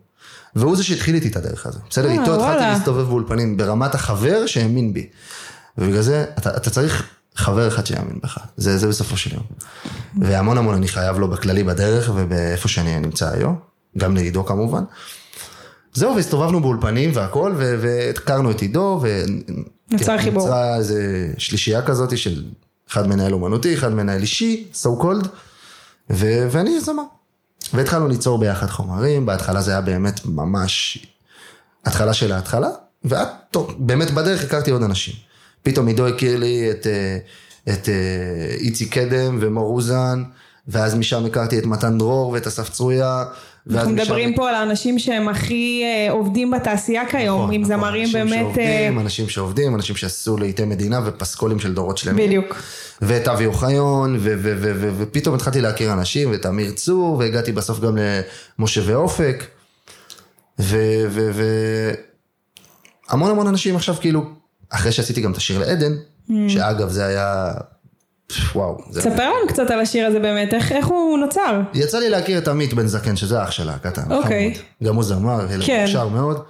והוא 0.56 0.76
זה 0.76 0.84
שהתחיל 0.84 1.14
איתי 1.14 1.28
את 1.28 1.36
הדרך 1.36 1.66
הזו. 1.66 1.78
בסדר, 1.90 2.08
אה, 2.08 2.12
איתו 2.12 2.34
התחלתי. 2.34 2.60
להסתובב 2.62 3.08
באולפנים 3.08 3.56
ברמת 3.56 3.94
החבר 3.94 4.46
שהאמין 4.46 4.92
בי. 4.92 5.06
ובגלל 5.78 6.02
זה, 6.02 6.24
אתה, 6.38 6.56
אתה 6.56 6.70
צריך 6.70 7.06
חבר 7.34 7.68
אחד 7.68 7.86
שיאמין 7.86 8.18
בך. 8.22 8.38
זה, 8.56 8.78
זה 8.78 8.88
בסופו 8.88 9.16
של 9.16 9.34
יום. 9.34 9.42
והמון 10.20 10.58
המון 10.58 10.74
אני 10.74 10.88
חייב 10.88 11.18
לו 11.18 11.28
בכללי 11.28 11.64
בדרך 11.64 12.10
ובאיפה 12.14 12.68
שאני 12.68 13.00
נמצא 13.00 13.30
היום. 13.30 13.58
גם 13.98 14.14
לעידו 14.14 14.44
כמובן. 14.44 14.84
זהו, 15.94 16.16
והסתובבנו 16.16 16.60
באולפנים 16.60 17.10
והכל, 17.14 17.52
והכרנו 17.56 18.50
את 18.50 18.60
עידו, 18.60 19.00
ו... 19.02 19.24
נוצר 19.90 20.18
חיבור. 20.18 20.42
נוצרה 20.42 20.76
איזה 20.76 21.30
שלישייה 21.38 21.82
כזאת 21.82 22.18
של 22.18 22.44
אחד 22.90 23.06
מנהל 23.06 23.32
אומנותי, 23.32 23.74
אחד 23.74 23.92
מנהל 23.92 24.20
אישי, 24.20 24.66
so 24.82 25.02
called, 25.02 25.26
ו- 26.10 26.48
ואני 26.50 26.80
זמר. 26.80 27.02
והתחלנו 27.74 28.08
ליצור 28.08 28.38
ביחד 28.38 28.66
חומרים, 28.66 29.26
בהתחלה 29.26 29.62
זה 29.62 29.70
היה 29.70 29.80
באמת 29.80 30.20
ממש 30.26 31.06
התחלה 31.84 32.14
של 32.14 32.32
ההתחלה, 32.32 32.68
ואת, 33.04 33.28
טוב, 33.50 33.74
באמת 33.78 34.10
בדרך 34.10 34.44
הכרתי 34.44 34.70
עוד 34.70 34.82
אנשים. 34.82 35.14
פתאום 35.62 35.86
עידו 35.86 36.06
הכיר 36.06 36.36
לי 36.36 36.70
את, 36.70 36.86
אה, 36.86 37.18
את 37.74 37.88
אה, 37.88 38.54
איציק 38.54 38.94
קדם 38.94 39.38
ומור 39.40 39.74
אוזן, 39.74 40.22
ואז 40.68 40.94
משם 40.94 41.24
הכרתי 41.24 41.58
את 41.58 41.66
מתן 41.66 41.98
דרור 41.98 42.28
ואת 42.30 42.46
אסף 42.46 42.70
צרויה. 42.70 43.24
אנחנו 43.70 43.90
משם- 43.90 44.02
מדברים 44.02 44.34
פה 44.34 44.48
על 44.48 44.54
האנשים 44.54 44.98
שהם 44.98 45.28
הכי 45.28 45.82
אה, 45.84 46.12
עובדים 46.12 46.50
בתעשייה 46.50 47.02
כיום, 47.10 47.40
נכון, 47.42 47.54
עם 47.54 47.60
נכון, 47.62 47.76
זמרים 47.76 48.02
אנשים 48.04 48.26
באמת... 48.26 48.58
אה, 48.58 48.64
שעובדים, 48.64 48.98
אנשים 48.98 49.28
שעובדים, 49.28 49.74
אנשים 49.74 49.96
שעשו 49.96 50.36
לעיתי 50.36 50.64
מדינה 50.64 51.00
ופסקולים 51.06 51.58
של 51.58 51.74
דורות 51.74 51.98
שלמים. 51.98 52.26
בדיוק. 52.26 52.56
ואת 53.02 53.28
אבי 53.28 53.46
אוחיון, 53.46 54.18
ופתאום 54.98 55.34
התחלתי 55.34 55.60
להכיר 55.60 55.92
אנשים, 55.92 56.30
ואת 56.30 56.46
אמיר 56.46 56.70
צור, 56.70 57.16
והגעתי 57.18 57.52
בסוף 57.52 57.80
גם 57.80 57.98
למשה 58.58 58.80
ואופק. 58.84 59.44
ו- 60.58 61.04
ו- 61.10 61.30
ו- 61.34 61.92
המון 63.08 63.30
המון 63.30 63.46
אנשים 63.46 63.76
עכשיו 63.76 63.94
כאילו, 64.00 64.24
אחרי 64.70 64.92
שעשיתי 64.92 65.20
גם 65.20 65.32
את 65.32 65.36
השיר 65.36 65.58
לעדן, 65.58 65.92
Mm. 66.28 66.32
שאגב 66.48 66.88
זה 66.88 67.06
היה 67.06 67.52
וואו. 68.54 68.78
ספר 68.92 69.28
לנו 69.28 69.48
קצת 69.48 69.70
על 69.70 69.80
השיר 69.80 70.06
הזה 70.06 70.18
באמת, 70.18 70.54
איך, 70.54 70.72
איך 70.72 70.86
הוא 70.86 71.18
נוצר? 71.18 71.60
יצא 71.74 71.98
לי 71.98 72.08
להכיר 72.08 72.38
את 72.38 72.48
עמית 72.48 72.74
בן 72.74 72.86
זקן, 72.86 73.16
שזה 73.16 73.42
אח 73.42 73.50
שלה, 73.50 73.74
הקטן. 73.74 74.12
אוקיי. 74.12 74.54
חמוד. 74.54 74.64
גם 74.82 74.94
הוא 74.94 75.04
זמר, 75.04 75.48
כן. 75.66 75.80
מוכשר 75.80 76.08
מאוד. 76.08 76.42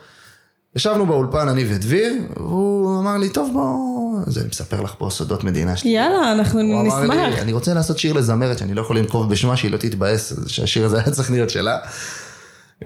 ישבנו 0.77 1.07
באולפן, 1.07 1.49
אני 1.49 1.65
ודביר, 1.69 2.13
והוא 2.37 3.01
אמר 3.01 3.17
לי, 3.17 3.29
טוב 3.29 3.51
בוא... 3.53 3.95
אז 4.27 4.39
אני 4.39 4.49
מספר 4.49 4.81
לך 4.81 4.95
פה 4.99 5.09
סודות 5.11 5.45
מדינה 5.45 5.77
שלי. 5.77 5.91
יאללה, 5.91 6.33
אנחנו 6.33 6.61
הוא 6.61 6.81
אמר 6.81 7.01
לי, 7.01 7.09
נשמח. 7.09 7.39
אני 7.39 7.53
רוצה 7.53 7.75
לעשות 7.75 7.99
שיר 7.99 8.13
לזמרת 8.13 8.59
שאני 8.59 8.75
לא 8.75 8.81
יכול 8.81 8.99
לנקוב 8.99 9.31
בשמה, 9.31 9.57
שהיא 9.57 9.71
לא 9.71 9.77
תתבאס, 9.77 10.33
שהשיר 10.47 10.85
הזה 10.85 10.97
היה 11.01 11.11
צריך 11.11 11.31
להיות 11.31 11.51
שלה. 11.51 11.79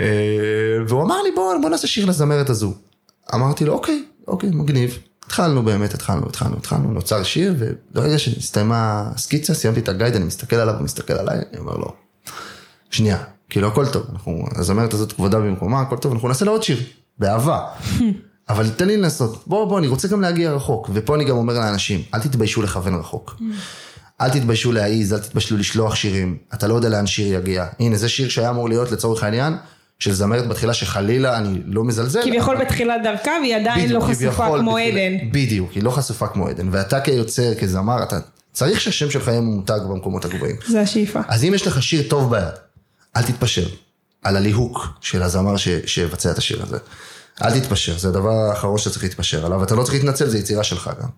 אה, 0.00 0.06
והוא 0.88 1.02
אמר 1.02 1.22
לי, 1.22 1.30
בוא, 1.34 1.54
בוא 1.62 1.70
נעשה 1.70 1.86
שיר 1.86 2.06
לזמרת 2.06 2.50
הזו. 2.50 2.74
אמרתי 3.34 3.64
לו, 3.64 3.72
אוקיי, 3.72 4.04
אוקיי, 4.28 4.50
מגניב. 4.52 4.98
התחלנו 5.28 5.62
באמת, 5.62 5.94
התחלנו, 5.94 6.26
התחלנו, 6.26 6.56
התחלנו, 6.56 6.92
נוצר 6.92 7.22
שיר, 7.22 7.54
וברגע 7.58 8.18
שהסתיימה 8.18 9.10
הסקיצה, 9.14 9.54
סיימתי 9.54 9.80
את 9.80 9.88
הגייד, 9.88 10.16
אני 10.16 10.24
מסתכל 10.24 10.56
עליו, 10.56 10.74
הוא 10.74 10.82
מסתכל 10.82 11.12
עליי, 11.12 11.38
אני 11.52 11.58
אומר 11.58 11.76
לו, 11.76 11.92
שנייה, 12.90 13.18
כאילו 13.48 13.68
הכל 13.68 13.86
טוב, 13.86 14.06
אנחנו, 14.12 14.44
הזמרת 14.56 14.94
הזאת 14.94 15.12
כבודה 15.12 15.38
במקומה, 15.38 15.80
הכל 15.80 15.96
טוב, 15.96 16.12
אנחנו 16.12 16.28
נעשה 16.28 16.44
לה 16.44 16.50
עוד 16.50 16.62
שיר, 16.62 16.82
באהבה. 17.18 17.60
אבל 18.48 18.70
תן 18.70 18.86
לי 18.86 18.96
לנסות, 18.96 19.42
בוא 19.46 19.64
בוא, 19.64 19.78
אני 19.78 19.86
רוצה 19.86 20.08
גם 20.08 20.20
להגיע 20.20 20.52
רחוק, 20.52 20.90
ופה 20.92 21.14
אני 21.14 21.24
גם 21.24 21.36
אומר 21.36 21.54
לאנשים, 21.54 22.02
אל 22.14 22.20
תתביישו 22.20 22.62
לכוון 22.62 22.94
רחוק. 22.94 23.36
אל 24.20 24.30
תתביישו 24.30 24.72
להעיז, 24.72 25.12
אל 25.12 25.18
תתביישו 25.18 25.56
לשלוח 25.56 25.94
שירים, 25.94 26.36
אתה 26.54 26.66
לא 26.66 26.74
יודע 26.74 26.88
לאן 26.88 27.06
שיר 27.06 27.34
יגיע. 27.34 27.66
הנה, 27.78 27.96
זה 27.96 28.08
שיר 28.08 28.28
שהיה 28.28 28.50
אמור 28.50 28.68
להיות 28.68 28.92
לצורך 28.92 29.22
העניין, 29.22 29.56
של 29.98 30.12
זמרת 30.12 30.48
בתחילה 30.48 30.74
שחלילה, 30.74 31.36
אני 31.38 31.60
לא 31.64 31.84
מזלזל. 31.84 32.20
כביכול 32.24 32.56
אבל- 32.56 32.64
בתחילת 32.64 33.00
דרכה 33.04 33.30
והיא 33.42 33.56
עדיין 33.56 33.90
לא 33.92 34.00
בדיוק, 34.00 34.02
חשופה 34.04 34.14
כביכול, 34.36 34.60
כמו 34.60 34.72
בתחילה- 34.74 35.00
עדן. 35.00 35.30
בדיוק, 35.32 35.72
היא 35.72 35.82
לא 35.82 35.90
חשופה 35.90 36.26
כמו 36.28 36.48
עדן. 36.48 36.68
ואתה 36.72 37.00
כיוצר, 37.00 37.54
כזמר, 37.54 38.02
אתה 38.02 38.18
צריך 38.52 38.80
שהשם 38.80 39.10
שלך 39.10 39.28
יהיה 39.28 39.40
ממותג 39.40 39.78
במקומות 39.90 40.24
הגבוהים. 40.24 40.56
זה 40.66 40.80
השאיפה. 40.80 41.20
אז 41.28 41.44
אם 41.44 41.54
יש 41.54 41.66
לך 41.66 41.82
שיר 41.82 42.08
טוב 42.08 42.30
ביד, 42.30 42.44
אל 43.16 43.22
תתפשר 43.22 43.66
על 44.22 44.36
הליהוק 44.36 44.86
של 45.00 45.22
הזמר 45.22 45.56
ש- 45.56 45.68
שיבצע 45.86 46.30
את 46.30 46.38
השיר 46.38 46.62
הזה. 46.62 46.78
אל 47.44 47.60
תתפשר, 47.60 47.98
זה 47.98 48.08
הדבר 48.08 48.30
האחרון 48.50 48.78
שצריך 48.78 49.02
להתפשר 49.02 49.46
עליו, 49.46 49.62
אתה 49.62 49.74
לא 49.74 49.82
צריך 49.82 49.94
להתנצל, 49.94 50.26
זה 50.28 50.38
יצירה 50.38 50.64
שלך 50.64 50.90
גם. 51.02 51.08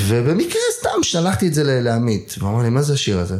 ובמקרה 0.00 0.60
סתם 0.80 1.02
שלחתי 1.02 1.48
את 1.48 1.54
זה 1.54 1.80
לעמית, 1.80 2.34
והוא 2.38 2.50
אמר 2.50 2.62
לי, 2.62 2.70
מה 2.70 2.82
זה 2.82 2.92
השיר 2.94 3.18
הזה? 3.18 3.36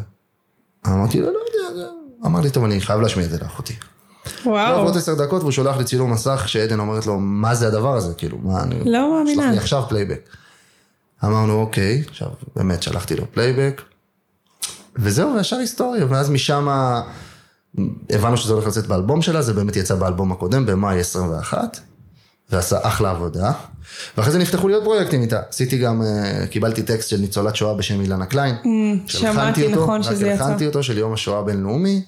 אמרתי 0.87 1.18
לו, 1.21 1.26
לא 1.26 1.38
יודע, 1.38 1.76
זה... 1.76 1.85
אמר 2.26 2.40
לי, 2.40 2.50
טוב, 2.50 2.64
אני 2.64 2.80
חייב 2.80 3.00
להשמיע 3.00 3.26
את 3.26 3.30
זה 3.30 3.38
לאחותי. 3.42 3.75
לא 4.47 4.50
וואו. 4.50 4.78
עוברות 4.79 4.97
עשר 4.97 5.14
דקות 5.14 5.43
והוא 5.43 5.52
שולח 5.52 5.76
לי 5.76 5.85
צילום 5.85 6.12
מסך 6.12 6.45
שעדן 6.47 6.81
אומרת 6.81 7.07
לו, 7.07 7.19
מה 7.19 7.54
זה 7.54 7.66
הדבר 7.66 7.97
הזה? 7.97 8.14
כאילו, 8.14 8.38
מה 8.43 8.62
אני... 8.62 8.81
לא 8.85 9.12
מאמינה. 9.12 9.43
שלח 9.43 9.52
לי 9.52 9.59
עכשיו 9.59 9.83
פלייבק. 9.88 10.28
אמרנו, 11.25 11.61
אוקיי, 11.61 12.02
עכשיו 12.09 12.28
באמת 12.57 12.83
שלחתי 12.83 13.16
לו 13.16 13.25
פלייבק, 13.33 13.83
וזהו, 14.97 15.35
וישר 15.35 15.57
היסטוריה, 15.57 16.07
ואז 16.09 16.31
משם 16.31 16.69
הבנו 18.11 18.37
שזה 18.37 18.52
הולך 18.52 18.66
לצאת 18.66 18.87
באלבום 18.87 19.23
שלה, 19.23 19.43
זה 19.43 19.52
באמת 19.52 19.76
יצא 19.76 19.95
באלבום 19.95 20.33
הקודם, 20.33 20.66
במאי 20.66 21.00
21, 21.00 21.81
ועשה 22.50 22.78
אחלה 22.83 23.11
עבודה. 23.11 23.52
ואחרי 24.16 24.33
זה 24.33 24.38
נפתחו 24.38 24.69
לי 24.69 24.75
עוד 24.75 24.85
פרויקטים 24.85 25.23
איתה. 25.23 25.40
עשיתי 25.49 25.78
גם, 25.78 26.02
אה, 26.02 26.47
קיבלתי 26.47 26.83
טקסט 26.83 27.09
של 27.09 27.16
ניצולת 27.16 27.57
שואה 27.57 27.75
בשם 27.75 28.00
אילנה 28.00 28.26
קליין. 28.26 28.54
Mm, 28.62 28.66
שמעתי, 29.07 29.69
נכון, 29.69 30.00
רק 30.00 30.07
שזה 30.07 30.28
יצא. 30.28 30.45
הלחנתי 30.45 30.66
אותו 30.66 30.83
של 30.83 30.99
יום 30.99 31.12
השואה 31.12 31.38
הבינלאומי. 31.38 32.02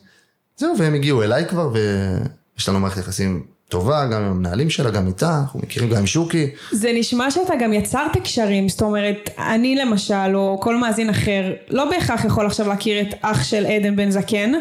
זהו, 0.56 0.78
והם 0.78 0.94
הגיעו 0.94 1.22
אליי 1.22 1.46
כבר, 1.48 1.70
ויש 1.72 2.68
לנו 2.68 2.80
מערכת 2.80 2.98
יחסים 2.98 3.42
טובה, 3.68 4.06
גם 4.06 4.22
עם 4.22 4.30
המנהלים 4.30 4.70
שלה, 4.70 4.90
גם 4.90 5.06
איתה, 5.06 5.38
אנחנו 5.42 5.60
מכירים 5.60 5.90
גם 5.90 5.96
עם 5.96 6.06
שוקי. 6.06 6.46
זה 6.70 6.92
נשמע 6.94 7.30
שאתה 7.30 7.54
גם 7.60 7.72
יצרת 7.72 8.16
קשרים, 8.16 8.68
זאת 8.68 8.82
אומרת, 8.82 9.30
אני 9.38 9.76
למשל, 9.76 10.34
או 10.34 10.58
כל 10.60 10.76
מאזין 10.76 11.10
אחר, 11.10 11.52
לא 11.68 11.90
בהכרח 11.90 12.24
יכול 12.24 12.46
עכשיו 12.46 12.68
להכיר 12.68 13.00
את 13.00 13.14
אח 13.20 13.44
של 13.44 13.66
עדן 13.66 13.96
בן 13.96 14.10
זקן, 14.10 14.52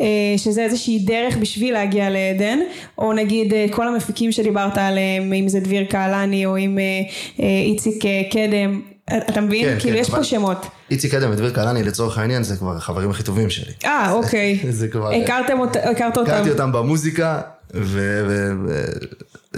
אה, 0.00 0.06
שזה 0.36 0.62
איזושהי 0.62 0.98
דרך 0.98 1.36
בשביל 1.36 1.72
להגיע 1.72 2.10
לעדן, 2.10 2.58
או 2.98 3.12
נגיד 3.12 3.54
אה, 3.54 3.66
כל 3.70 3.88
המפיקים 3.88 4.32
שדיברת 4.32 4.78
עליהם, 4.78 5.32
אם 5.32 5.48
זה 5.48 5.60
דביר 5.60 5.84
קהלני, 5.84 6.46
או 6.46 6.58
אם 6.58 6.78
אה, 6.78 7.44
איציק 7.44 8.04
קדם, 8.30 8.80
אתה 9.14 9.40
מבין? 9.40 9.64
כן, 9.64 9.76
כאילו 9.80 9.96
כן, 9.96 10.00
יש 10.02 10.08
אבל- 10.10 10.18
פה 10.18 10.24
שמות. 10.24 10.66
איציק 10.90 11.14
אדם 11.14 11.30
ודביר 11.32 11.50
קהלני 11.50 11.82
לצורך 11.82 12.18
העניין, 12.18 12.42
זה 12.42 12.56
כבר 12.56 12.76
החברים 12.76 13.10
הכי 13.10 13.22
טובים 13.22 13.50
שלי. 13.50 13.72
אה, 13.84 14.10
אוקיי. 14.12 14.58
זה 14.70 14.88
כבר- 14.88 15.12
הכרתם 15.12 15.58
אות- 15.60 15.76
הכרת 15.76 16.16
אותם. 16.18 16.30
הכרתי 16.32 16.50
אותם 16.50 16.72
במוזיקה, 16.72 17.40
ו... 17.74 18.22
ו- 18.28 18.76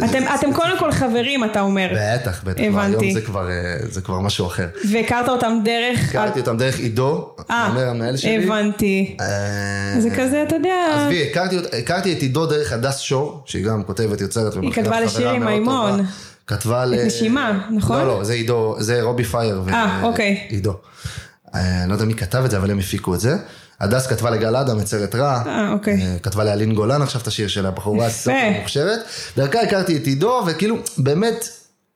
אתם, 0.05 0.23
אתם 0.35 0.52
קודם 0.55 0.78
כל 0.78 0.93
חברים, 0.93 1.45
אתה 1.45 1.61
אומר. 1.61 1.88
בטח, 1.97 2.43
בטח, 2.45 2.62
הבנתי. 2.62 3.05
היום 3.07 3.14
זה 3.14 3.21
כבר, 3.21 3.50
אה, 3.50 3.55
זה 3.90 4.00
כבר 4.00 4.21
משהו 4.21 4.47
אחר. 4.47 4.67
והכרת 4.93 5.28
אותם 5.28 5.59
דרך... 5.64 6.09
הכרתי 6.09 6.40
אותם 6.40 6.57
דרך 6.57 6.78
עידו, 6.78 7.28
אה, 7.50 7.69
אומר 7.71 7.88
המנהל 7.88 8.17
שלי. 8.17 8.45
הבנתי. 8.45 9.17
אה, 9.21 10.00
זה 10.00 10.11
כזה, 10.11 10.43
אתה 10.43 10.55
יודע... 10.57 10.75
עזבי, 10.95 11.31
הכרתי 11.78 12.12
את 12.12 12.23
עידו 12.23 12.47
דרך 12.47 12.73
הדס 12.73 12.99
שור, 12.99 13.43
שהיא 13.45 13.64
גם 13.64 13.83
כותבת, 13.83 14.21
יוצרת 14.21 14.52
כתבה 14.52 14.73
חברה 14.73 15.00
לשיר 15.00 15.28
עם 15.31 15.40
מאוד 15.43 15.52
מימון. 15.55 16.05
כתבה 16.49 16.85
ל... 16.85 17.07
נשימה, 17.07 17.69
נכון? 17.76 17.99
לא, 17.99 18.07
לא, 18.07 18.25
זה 18.25 18.33
עידו, 18.33 18.76
זה 18.78 19.02
רובי 19.02 19.25
פייר. 19.25 19.62
אה, 19.73 20.02
אוקיי. 20.02 20.47
עידו. 20.49 20.75
אה, 21.55 21.81
אני 21.83 21.88
לא 21.88 21.95
יודע 21.95 22.05
מי 22.05 22.14
כתב 22.14 22.43
את 22.45 22.50
זה, 22.50 22.57
אבל 22.57 22.71
הם 22.71 22.78
הפיקו 22.78 23.14
את 23.14 23.21
זה. 23.21 23.37
הדס 23.81 24.07
כתבה 24.07 24.31
לגל 24.31 24.57
אדם, 24.57 24.81
יצרת 24.81 25.14
רע. 25.14 25.43
אה, 25.47 25.73
אוקיי. 25.73 26.02
אה, 26.02 26.17
כתבה 26.23 26.45
לאלין 26.45 26.75
גולן 26.75 27.02
עכשיו 27.02 27.21
את 27.21 27.26
השיר 27.26 27.49
שלה, 27.49 27.71
בחורה 27.71 28.11
סופר 28.11 28.50
מוכשרת. 28.61 29.00
דרכה 29.37 29.61
הכרתי 29.61 29.97
את 29.97 30.07
עידו, 30.07 30.43
וכאילו, 30.47 30.76
באמת, 30.99 31.49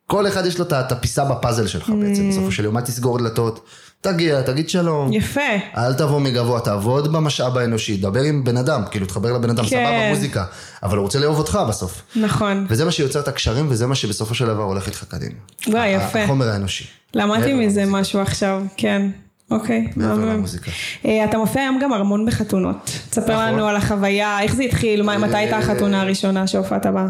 כל 0.06 0.26
אחד 0.28 0.46
יש 0.46 0.58
לו 0.58 0.64
את 0.64 0.72
את 0.72 0.92
הפיסה 0.92 1.24
בפאזל 1.24 1.66
שלך 1.66 1.88
בעצם, 2.00 2.28
Mm. 2.28 2.32
בסופו 2.32 2.52
של 2.52 2.64
יום, 2.64 2.76
אל 2.76 2.82
תסגור 2.82 3.18
דלתות, 3.18 3.64
תגיע, 4.02 4.42
תגיד 4.42 4.68
שלום. 4.68 5.12
יפה. 5.12 5.40
אל 5.76 5.94
תבוא 5.94 6.20
מגבוה, 6.20 6.60
תעבוד 6.60 7.12
במשאב 7.12 7.58
האנושי, 7.58 7.96
דבר 7.96 8.22
עם 8.22 8.44
בן 8.44 8.56
אדם, 8.56 8.82
כאילו 8.90 9.06
תחבר 9.06 9.32
לבן 9.32 9.50
אדם, 9.50 9.64
כן. 9.64 9.68
סבבה 9.68 10.08
מוזיקה, 10.08 10.44
אבל 10.82 10.96
הוא 10.96 11.02
רוצה 11.02 11.18
לאהוב 11.18 11.38
אותך 11.38 11.58
בסוף. 11.68 12.02
נכון. 12.16 12.66
וזה 12.68 12.84
מה 12.84 12.90
שיוצר 12.90 13.20
את 13.20 13.28
הקשרים, 13.28 13.66
וזה 13.68 13.86
מה 13.86 13.94
שבסופו 13.94 14.34
של 14.34 14.46
דבר 14.46 14.62
הולך 14.62 14.86
איתך 14.86 15.04
קדימה. 15.04 15.34
וואי, 15.68 15.88
יפה. 15.88 16.22
החומר 16.22 16.48
האנושי. 16.48 16.84
למדתי 17.14 17.52
מזה 17.52 17.84
משהו 17.86 18.20
עכשיו, 18.20 18.62
כן. 18.76 19.10
אוקיי. 19.50 19.88
מעבר 19.96 20.16
מהמם. 20.16 20.32
למוזיקה. 20.32 20.70
אה, 21.04 21.24
אתה 21.24 21.38
מופיע 21.38 21.62
היום 21.62 21.78
גם 21.82 21.92
המון 21.92 22.26
בחתונות. 22.26 22.90
תספר 23.10 23.32
נכון. 23.32 23.36
לנו 23.36 23.66
על 23.66 23.76
החוויה, 23.76 24.40
איך 24.40 24.54
זה 24.54 24.62
התחיל, 24.62 25.02
מתי 25.02 25.36
הייתה 25.36 25.58
החתונה 25.58 26.02
הראשונה 26.02 26.46
שהופעת 26.46 26.86
בה? 26.86 27.08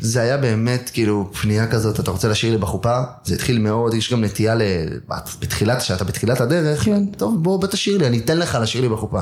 זה 0.00 0.20
היה 0.20 0.36
באמת 0.36 0.90
כאילו 0.92 1.30
פנייה 1.40 1.66
כזאת, 1.66 2.00
אתה 2.00 2.10
רוצה 2.10 2.28
לשיר 2.28 2.50
לי 2.50 2.58
בחופה? 2.58 3.00
זה 3.24 3.34
התחיל 3.34 3.58
מאוד, 3.58 3.94
יש 3.94 4.12
גם 4.12 4.24
נטייה 4.24 4.54
ל... 4.54 4.62
בתחילת, 5.40 5.78
כשאתה 5.78 6.04
בתחילת 6.04 6.40
הדרך, 6.40 6.84
כן. 6.84 7.06
טוב 7.06 7.42
בוא 7.42 7.60
בוא 7.60 7.68
תשאיר 7.68 7.98
לי, 7.98 8.06
אני 8.06 8.18
אתן 8.18 8.38
לך 8.38 8.58
לשיר 8.62 8.80
לי 8.80 8.88
בחופה. 8.88 9.20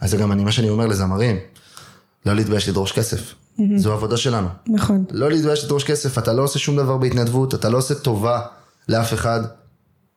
אז 0.00 0.10
זה 0.10 0.16
גם 0.16 0.32
אני, 0.32 0.44
מה 0.44 0.52
שאני 0.52 0.68
אומר 0.68 0.86
לזמרים, 0.86 1.36
לא 2.26 2.34
להתבייש 2.34 2.68
לדרוש 2.68 2.92
כסף. 2.92 3.34
זו 3.76 3.90
העבודה 3.90 4.16
שלנו. 4.16 4.48
נכון. 4.66 5.04
לא 5.10 5.30
להתבייש 5.30 5.64
לדרוש 5.64 5.84
כסף, 5.84 6.18
אתה 6.18 6.32
לא 6.32 6.42
עושה 6.42 6.58
שום 6.58 6.76
דבר 6.76 6.96
בהתנדבות, 6.96 7.54
אתה 7.54 7.68
לא 7.68 7.78
עושה 7.78 7.94
טובה 7.94 8.40
לאף 8.88 9.12
אחד. 9.14 9.40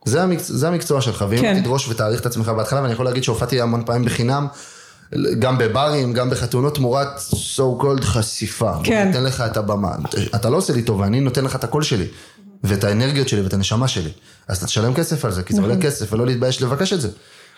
זה, 0.05 0.23
המקצוע, 0.23 0.57
זה 0.57 0.67
המקצוע 0.67 1.01
שלך, 1.01 1.25
ואם 1.29 1.41
כן. 1.41 1.59
תדרוש 1.59 1.87
ותעריך 1.87 2.21
את 2.21 2.25
עצמך 2.25 2.49
בהתחלה, 2.49 2.81
ואני 2.81 2.93
יכול 2.93 3.05
להגיד 3.05 3.23
שהופעתי 3.23 3.61
המון 3.61 3.85
פעמים 3.85 4.05
בחינם, 4.05 4.47
גם 5.39 5.57
בברים, 5.57 6.13
גם 6.13 6.29
בחתונות, 6.29 6.75
תמורת 6.75 7.07
so 7.31 7.81
called 7.81 8.01
חשיפה. 8.03 8.71
כן. 8.83 9.03
בוא 9.03 9.05
נותן 9.05 9.23
לך 9.23 9.41
את 9.41 9.57
הבמה. 9.57 9.95
אתה 10.35 10.49
לא 10.49 10.57
עושה 10.57 10.73
לי 10.73 10.81
טובה, 10.81 11.05
אני 11.05 11.19
נותן 11.19 11.43
לך 11.43 11.55
את 11.55 11.63
הקול 11.63 11.83
שלי, 11.83 12.05
ואת 12.63 12.83
האנרגיות 12.83 13.29
שלי, 13.29 13.41
ואת 13.41 13.53
הנשמה 13.53 13.87
שלי. 13.87 14.11
אז 14.47 14.57
אתה 14.57 14.65
תשלם 14.65 14.93
כסף 14.93 15.25
על 15.25 15.31
זה, 15.31 15.43
כי 15.43 15.53
זה 15.53 15.59
נכון. 15.59 15.71
עולה 15.71 15.83
כסף, 15.83 16.13
ולא 16.13 16.25
להתבייש 16.25 16.61
לבקש 16.61 16.93
את 16.93 17.01
זה. 17.01 17.09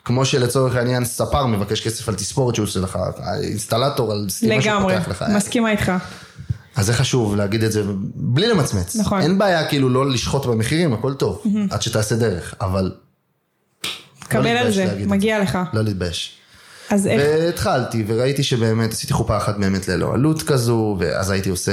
כמו 0.05 0.25
שלצורך 0.25 0.75
העניין 0.75 1.05
ספר 1.05 1.45
מבקש 1.45 1.81
כסף 1.81 2.09
על 2.09 2.15
תספורת 2.15 2.55
שהוא 2.55 2.63
עושה 2.63 2.79
לך, 2.79 2.97
האינסטלטור 3.17 4.11
על 4.11 4.25
סתימה 4.29 4.61
שהוא 4.61 4.73
לגמרי. 4.73 4.97
פותח 4.97 5.07
לך. 5.07 5.25
מסכימה 5.35 5.71
איתך. 5.71 5.91
אז 6.77 6.85
זה 6.85 6.93
חשוב 6.93 7.35
להגיד 7.35 7.63
את 7.63 7.71
זה 7.71 7.83
בלי 8.15 8.47
למצמץ. 8.47 8.95
נכון. 8.95 9.21
אין 9.21 9.37
בעיה 9.37 9.67
כאילו 9.67 9.89
לא 9.89 10.09
לשחוט 10.09 10.45
במחירים, 10.45 10.93
הכל 10.93 11.13
טוב, 11.13 11.43
עד 11.69 11.81
שתעשה 11.81 12.15
דרך, 12.15 12.55
אבל 12.61 12.91
קבל 14.19 14.47
על 14.47 14.67
להתבייש 14.67 14.75
זה, 14.75 15.05
מגיע 15.07 15.39
לך. 15.39 15.57
לא 15.73 15.83
להתבייש. 15.83 16.33
אז 16.89 17.07
איך... 17.07 17.21
והתחלתי, 17.25 18.03
וראיתי 18.07 18.43
שבאמת 18.43 18.91
עשיתי 18.91 19.13
חופה 19.13 19.37
אחת 19.37 19.57
באמת 19.57 19.87
ללא 19.87 20.13
עלות 20.13 20.41
כזו, 20.41 20.97
ואז 20.99 21.29
הייתי 21.29 21.49
עושה, 21.49 21.71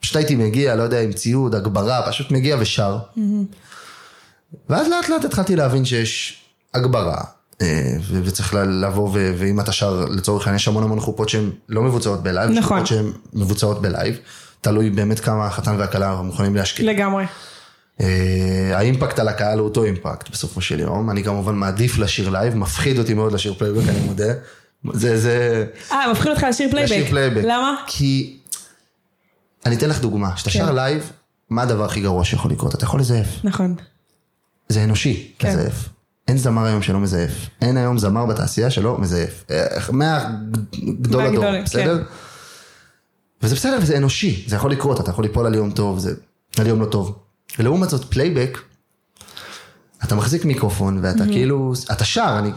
פשוט 0.00 0.16
הייתי 0.16 0.36
מגיע, 0.36 0.74
לא 0.74 0.82
יודע, 0.82 1.00
עם 1.00 1.12
ציוד, 1.12 1.54
הגברה, 1.54 2.02
פשוט 2.08 2.30
מגיע 2.30 2.56
ושר. 2.60 2.98
ואז 4.68 4.88
לאט 4.88 5.08
לאט 5.08 5.24
התחלתי 5.24 5.56
להבין 5.56 5.84
שיש 5.84 6.42
הגברה, 6.74 7.24
וצריך 8.24 8.54
ל- 8.54 8.84
לבוא, 8.86 9.10
ואם 9.12 9.60
אתה 9.60 9.72
שר, 9.72 10.04
לצורך 10.04 10.46
העניין, 10.46 10.56
יש 10.56 10.68
המון 10.68 10.82
המון 10.82 11.00
חופות 11.00 11.28
שהן 11.28 11.50
לא 11.68 11.82
מבוצעות 11.82 12.22
בלייב, 12.22 12.50
יש 12.50 12.56
נכון. 12.58 12.76
חופות 12.78 12.86
שהן 12.86 13.12
מבוצעות 13.32 13.82
בלייב, 13.82 14.16
תלוי 14.60 14.90
באמת 14.90 15.20
כמה 15.20 15.46
החתן 15.46 15.76
והכלה 15.78 16.22
מוכנים 16.22 16.56
להשקיע. 16.56 16.92
לגמרי. 16.92 17.24
אה, 18.00 18.70
האימפקט 18.74 19.18
על 19.18 19.28
הקהל 19.28 19.58
הוא 19.58 19.68
אותו 19.68 19.84
אימפקט 19.84 20.28
בסופו 20.30 20.60
של 20.60 20.80
יום, 20.80 21.10
אני 21.10 21.24
כמובן 21.24 21.54
מעדיף 21.54 21.98
לשיר 21.98 22.28
לייב, 22.28 22.54
מפחיד 22.54 22.98
אותי 22.98 23.14
מאוד 23.14 23.32
לשיר 23.32 23.54
פלייבק, 23.54 23.88
אני 23.88 24.00
מודה. 24.00 24.32
זה, 24.92 25.18
זה, 25.18 25.66
אה, 25.92 26.12
מפחיד 26.12 26.30
אותך 26.32 26.46
לשיר 26.48 26.70
פלייבק. 26.70 26.90
לשיר 26.92 27.06
פלייבק. 27.06 27.42
למה? 27.44 27.74
כי, 27.86 28.36
אני 29.66 29.76
אתן 29.76 29.88
לך 29.88 30.00
דוגמה, 30.00 30.34
כשאתה 30.34 30.50
כן. 30.50 30.58
שר 30.58 30.72
לייב, 30.72 31.12
מה 31.50 31.62
הדבר 31.62 31.84
הכי 31.84 32.00
גרוע 32.00 32.24
שיכול 32.24 32.50
לקרות? 32.50 32.74
אתה 32.74 32.84
יכול 32.84 33.00
לזייף. 33.00 33.28
נכון. 33.44 33.74
זה 34.68 34.84
אנושי, 34.84 35.32
כן. 35.38 35.48
לזייף. 35.48 35.88
אין 36.28 36.36
זמר 36.36 36.64
היום 36.64 36.82
שלא 36.82 37.00
מזייף. 37.00 37.32
אין 37.62 37.76
היום 37.76 37.98
זמר 37.98 38.26
בתעשייה 38.26 38.70
שלא 38.70 38.98
מזייף. 38.98 39.44
אה, 39.50 39.66
מגדול 39.92 41.26
הדור, 41.26 41.44
בסדר? 41.64 41.98
כן. 41.98 42.04
וזה 43.42 43.54
בסדר, 43.54 43.78
וזה 43.82 43.96
אנושי, 43.96 44.44
זה 44.48 44.56
יכול 44.56 44.70
לקרות, 44.70 45.00
אתה 45.00 45.10
יכול 45.10 45.24
ליפול 45.24 45.46
על 45.46 45.54
יום 45.54 45.70
טוב, 45.70 45.98
זה 45.98 46.14
על 46.58 46.66
יום 46.66 46.80
לא 46.80 46.86
טוב. 46.86 47.18
ולעומת 47.58 47.90
זאת, 47.90 48.04
פלייבק, 48.04 48.58
אתה 50.04 50.14
מחזיק 50.14 50.44
מיקרופון 50.44 50.98
ואתה 51.02 51.24
כאילו, 51.24 51.72
אתה 51.92 52.04
שר, 52.04 52.36
אני, 52.38 52.50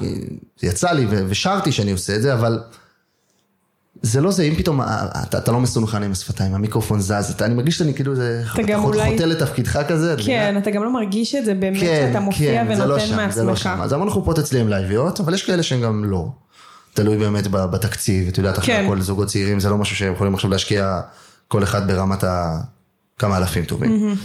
יצא 0.63 0.91
לי 0.91 1.05
ושרתי 1.09 1.71
שאני 1.71 1.91
עושה 1.91 2.15
את 2.15 2.21
זה, 2.21 2.33
אבל 2.33 2.59
זה 4.01 4.21
לא 4.21 4.31
זה, 4.31 4.43
אם 4.43 4.55
פתאום 4.55 4.81
אה, 4.81 5.05
אתה, 5.23 5.37
אתה 5.37 5.51
לא 5.51 5.59
מסונכן 5.59 6.03
עם 6.03 6.11
השפתיים, 6.11 6.53
המיקרופון 6.55 7.01
זז, 7.01 7.11
אתה, 7.35 7.45
אני 7.45 7.53
מרגיש 7.53 7.77
שאני 7.77 7.93
כאילו, 7.93 8.15
זה, 8.15 8.41
אתה 8.43 8.49
חוט- 8.51 8.69
אולי- 8.95 9.11
חוטא 9.11 9.23
לתפקידך 9.23 9.79
כזה, 9.87 10.15
כן, 10.17 10.21
מבינה? 10.23 10.59
אתה 10.59 10.71
גם 10.71 10.83
לא 10.83 10.93
מרגיש 10.93 11.35
את 11.35 11.45
זה 11.45 11.53
באמת 11.53 11.79
כן, 11.79 12.07
שאתה 12.07 12.19
מופיע 12.19 12.63
כן, 12.63 12.75
זה 12.75 12.85
לא 12.85 12.93
ונותן 12.93 13.07
שם, 13.07 13.31
זה 13.31 13.41
לא 13.43 13.47
מעצמך. 13.47 13.63
שם. 13.63 13.79
אז 13.81 13.93
המון 13.93 14.09
חופות 14.09 14.39
אצלי 14.39 14.59
הם 14.59 14.67
לייביות, 14.69 15.19
אבל 15.19 15.33
יש 15.33 15.43
כאלה 15.43 15.63
שהם 15.63 15.81
גם 15.81 16.05
לא. 16.05 16.27
תלוי 16.93 17.17
באמת 17.17 17.47
בתקציב, 17.47 18.27
את 18.27 18.37
יודעת, 18.37 18.59
אחרי 18.59 18.75
כן. 18.75 18.85
הכל 18.85 19.01
זוגות 19.01 19.27
צעירים, 19.27 19.59
זה 19.59 19.69
לא 19.69 19.77
משהו 19.77 19.95
שהם 19.95 20.13
יכולים 20.13 20.33
עכשיו 20.35 20.49
להשקיע 20.49 21.01
כל 21.47 21.63
אחד 21.63 21.87
ברמת 21.91 22.23
ה... 22.23 22.57
כמה 23.19 23.37
אלפים 23.37 23.65
טובים. 23.65 24.15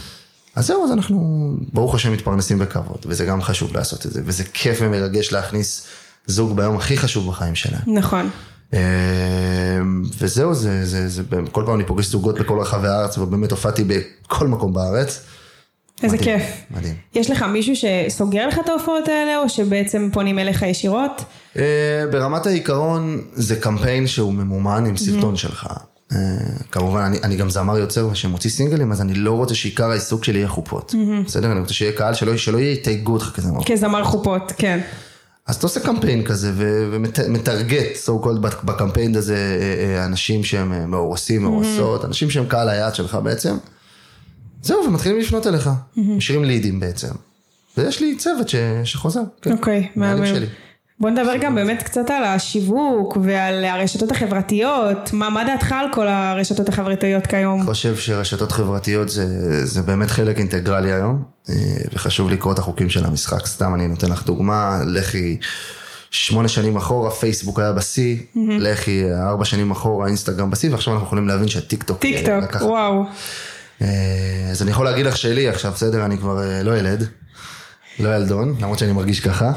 אז 0.55 0.67
זהו, 0.67 0.85
אז 0.85 0.91
אנחנו, 0.91 1.47
ברוך 1.73 1.95
השם, 1.95 2.13
מתפרנסים 2.13 2.59
בכבוד, 2.59 2.97
וזה 3.05 3.25
גם 3.25 3.41
חשוב 3.41 3.77
לעשות 3.77 4.05
את 4.05 4.11
זה, 4.13 4.21
וזה 4.25 4.43
כיף 4.53 4.77
ומרגש 4.81 5.31
להכניס 5.33 5.87
זוג 6.27 6.55
ביום 6.55 6.75
הכי 6.77 6.97
חשוב 6.97 7.27
בחיים 7.29 7.55
שלהם. 7.55 7.81
נכון. 7.87 8.29
אה, 8.73 8.79
וזהו, 10.19 10.53
זה, 10.53 10.85
זה, 10.85 11.09
זה, 11.09 11.23
כל 11.51 11.63
פעם 11.65 11.75
אני 11.75 11.85
פוגש 11.85 12.05
זוגות 12.05 12.39
בכל 12.39 12.59
רחבי 12.59 12.87
הארץ, 12.87 13.17
ובאמת 13.17 13.51
הופעתי 13.51 13.83
בכל 13.83 14.47
מקום 14.47 14.73
בארץ. 14.73 15.21
איזה 16.03 16.17
מדהים, 16.17 16.39
כיף. 16.39 16.43
מדהים. 16.71 16.95
יש 17.15 17.31
לך 17.31 17.43
מישהו 17.43 17.73
שסוגר 17.75 18.47
לך 18.47 18.59
את 18.59 18.69
ההופעות 18.69 19.07
האלה, 19.07 19.37
או 19.37 19.49
שבעצם 19.49 20.09
פונים 20.13 20.39
אליך 20.39 20.61
ישירות? 20.61 21.23
אה, 21.57 21.63
ברמת 22.11 22.45
העיקרון 22.45 23.21
זה 23.33 23.55
קמפיין 23.55 24.07
שהוא 24.07 24.33
ממומן 24.33 24.85
עם 24.85 24.97
סרטון 24.97 25.35
שלך. 25.35 25.67
אה, 26.11 26.17
כמובן, 26.71 27.01
אני, 27.01 27.17
אני 27.23 27.35
גם 27.35 27.49
זמר 27.49 27.77
יוצר 27.77 28.13
שמוציא 28.13 28.49
סינגלים, 28.49 28.91
אז 28.91 29.01
אני 29.01 29.13
לא 29.13 29.31
רוצה 29.31 29.55
שעיקר 29.55 29.89
העיסוק 29.89 30.23
שלי 30.23 30.37
יהיה 30.37 30.47
חופות. 30.47 30.95
בסדר? 31.25 31.51
אני 31.51 31.59
רוצה 31.59 31.73
שיהיה 31.73 31.91
קהל 31.91 32.13
שלא, 32.13 32.37
שלא 32.37 32.57
יתייגו 32.57 33.13
אותך 33.13 33.31
כזמר. 33.35 33.63
כזמר 33.65 34.03
חופות, 34.03 34.53
כן. 34.57 34.79
אז 35.47 35.55
אתה 35.55 35.65
עושה 35.65 35.79
קמפיין 35.79 36.23
כזה 36.23 36.51
ומטרגט, 36.55 37.85
so 38.05 38.25
called, 38.25 38.39
בק- 38.41 38.63
בקמפיין 38.63 39.15
הזה 39.15 39.35
אה, 39.35 39.97
אה, 39.99 40.05
אנשים 40.05 40.43
שהם 40.43 40.73
אה, 40.73 40.85
מאורסים, 40.85 41.41
מאורסות, 41.41 42.05
אנשים 42.05 42.29
שהם 42.29 42.45
קהל 42.47 42.69
היעד 42.69 42.95
שלך 42.95 43.15
בעצם. 43.23 43.57
זהו, 44.61 44.83
ומתחילים 44.87 45.19
לפנות 45.19 45.47
אליך. 45.47 45.69
משאירים 45.97 46.43
לידים 46.45 46.79
בעצם. 46.79 47.07
ויש 47.77 47.99
לי 48.01 48.15
צוות 48.17 48.49
ש- 48.49 48.55
שחוזר. 48.83 49.21
כן. 49.41 49.51
אוקיי, 49.51 49.87
מהמם. 49.95 50.23
בוא 50.99 51.09
נדבר 51.09 51.37
גם 51.41 51.55
באמת 51.55 51.83
קצת 51.83 52.09
על 52.09 52.23
השיווק 52.23 53.17
ועל 53.21 53.65
הרשתות 53.65 54.11
החברתיות. 54.11 55.13
מה, 55.13 55.29
מה 55.29 55.43
דעתך 55.43 55.71
על 55.71 55.87
כל 55.93 56.07
הרשתות 56.07 56.69
החברתיות 56.69 57.27
כיום? 57.27 57.59
אני 57.59 57.67
חושב 57.67 57.95
שרשתות 57.95 58.51
חברתיות 58.51 59.09
זה, 59.09 59.65
זה 59.65 59.81
באמת 59.81 60.11
חלק 60.11 60.37
אינטגרלי 60.37 60.91
היום, 60.91 61.23
אה, 61.49 61.55
וחשוב 61.93 62.29
לקרוא 62.29 62.53
את 62.53 62.59
החוקים 62.59 62.89
של 62.89 63.05
המשחק. 63.05 63.45
סתם 63.45 63.73
אני 63.75 63.87
נותן 63.87 64.11
לך 64.11 64.25
דוגמה, 64.25 64.79
לכי 64.85 65.37
שמונה 66.11 66.47
שנים 66.47 66.77
אחורה, 66.77 67.11
פייסבוק 67.11 67.59
היה 67.59 67.73
בשיא, 67.73 68.17
לכי 68.35 69.03
ארבע 69.13 69.45
שנים 69.45 69.71
אחורה, 69.71 70.07
אינסטגרם 70.07 70.51
בשיא, 70.51 70.71
ועכשיו 70.71 70.93
אנחנו 70.93 71.07
יכולים 71.07 71.27
להבין 71.27 71.47
שהטיקטוק 71.47 71.97
אה, 71.97 72.01
טיק 72.01 72.25
טוק, 72.25 72.61
וואו. 72.61 73.03
אה, 73.81 73.87
אז 74.51 74.61
אני 74.61 74.71
יכול 74.71 74.85
להגיד 74.85 75.05
לך 75.05 75.17
שלי 75.17 75.47
עכשיו, 75.49 75.71
בסדר, 75.71 76.05
אני 76.05 76.17
כבר 76.17 76.41
לא 76.63 76.77
ילד, 76.77 77.07
לא 77.99 78.15
ילדון, 78.15 78.55
למרות 78.61 78.79
שאני 78.79 78.91
מרגיש 78.91 79.19
ככה. 79.19 79.51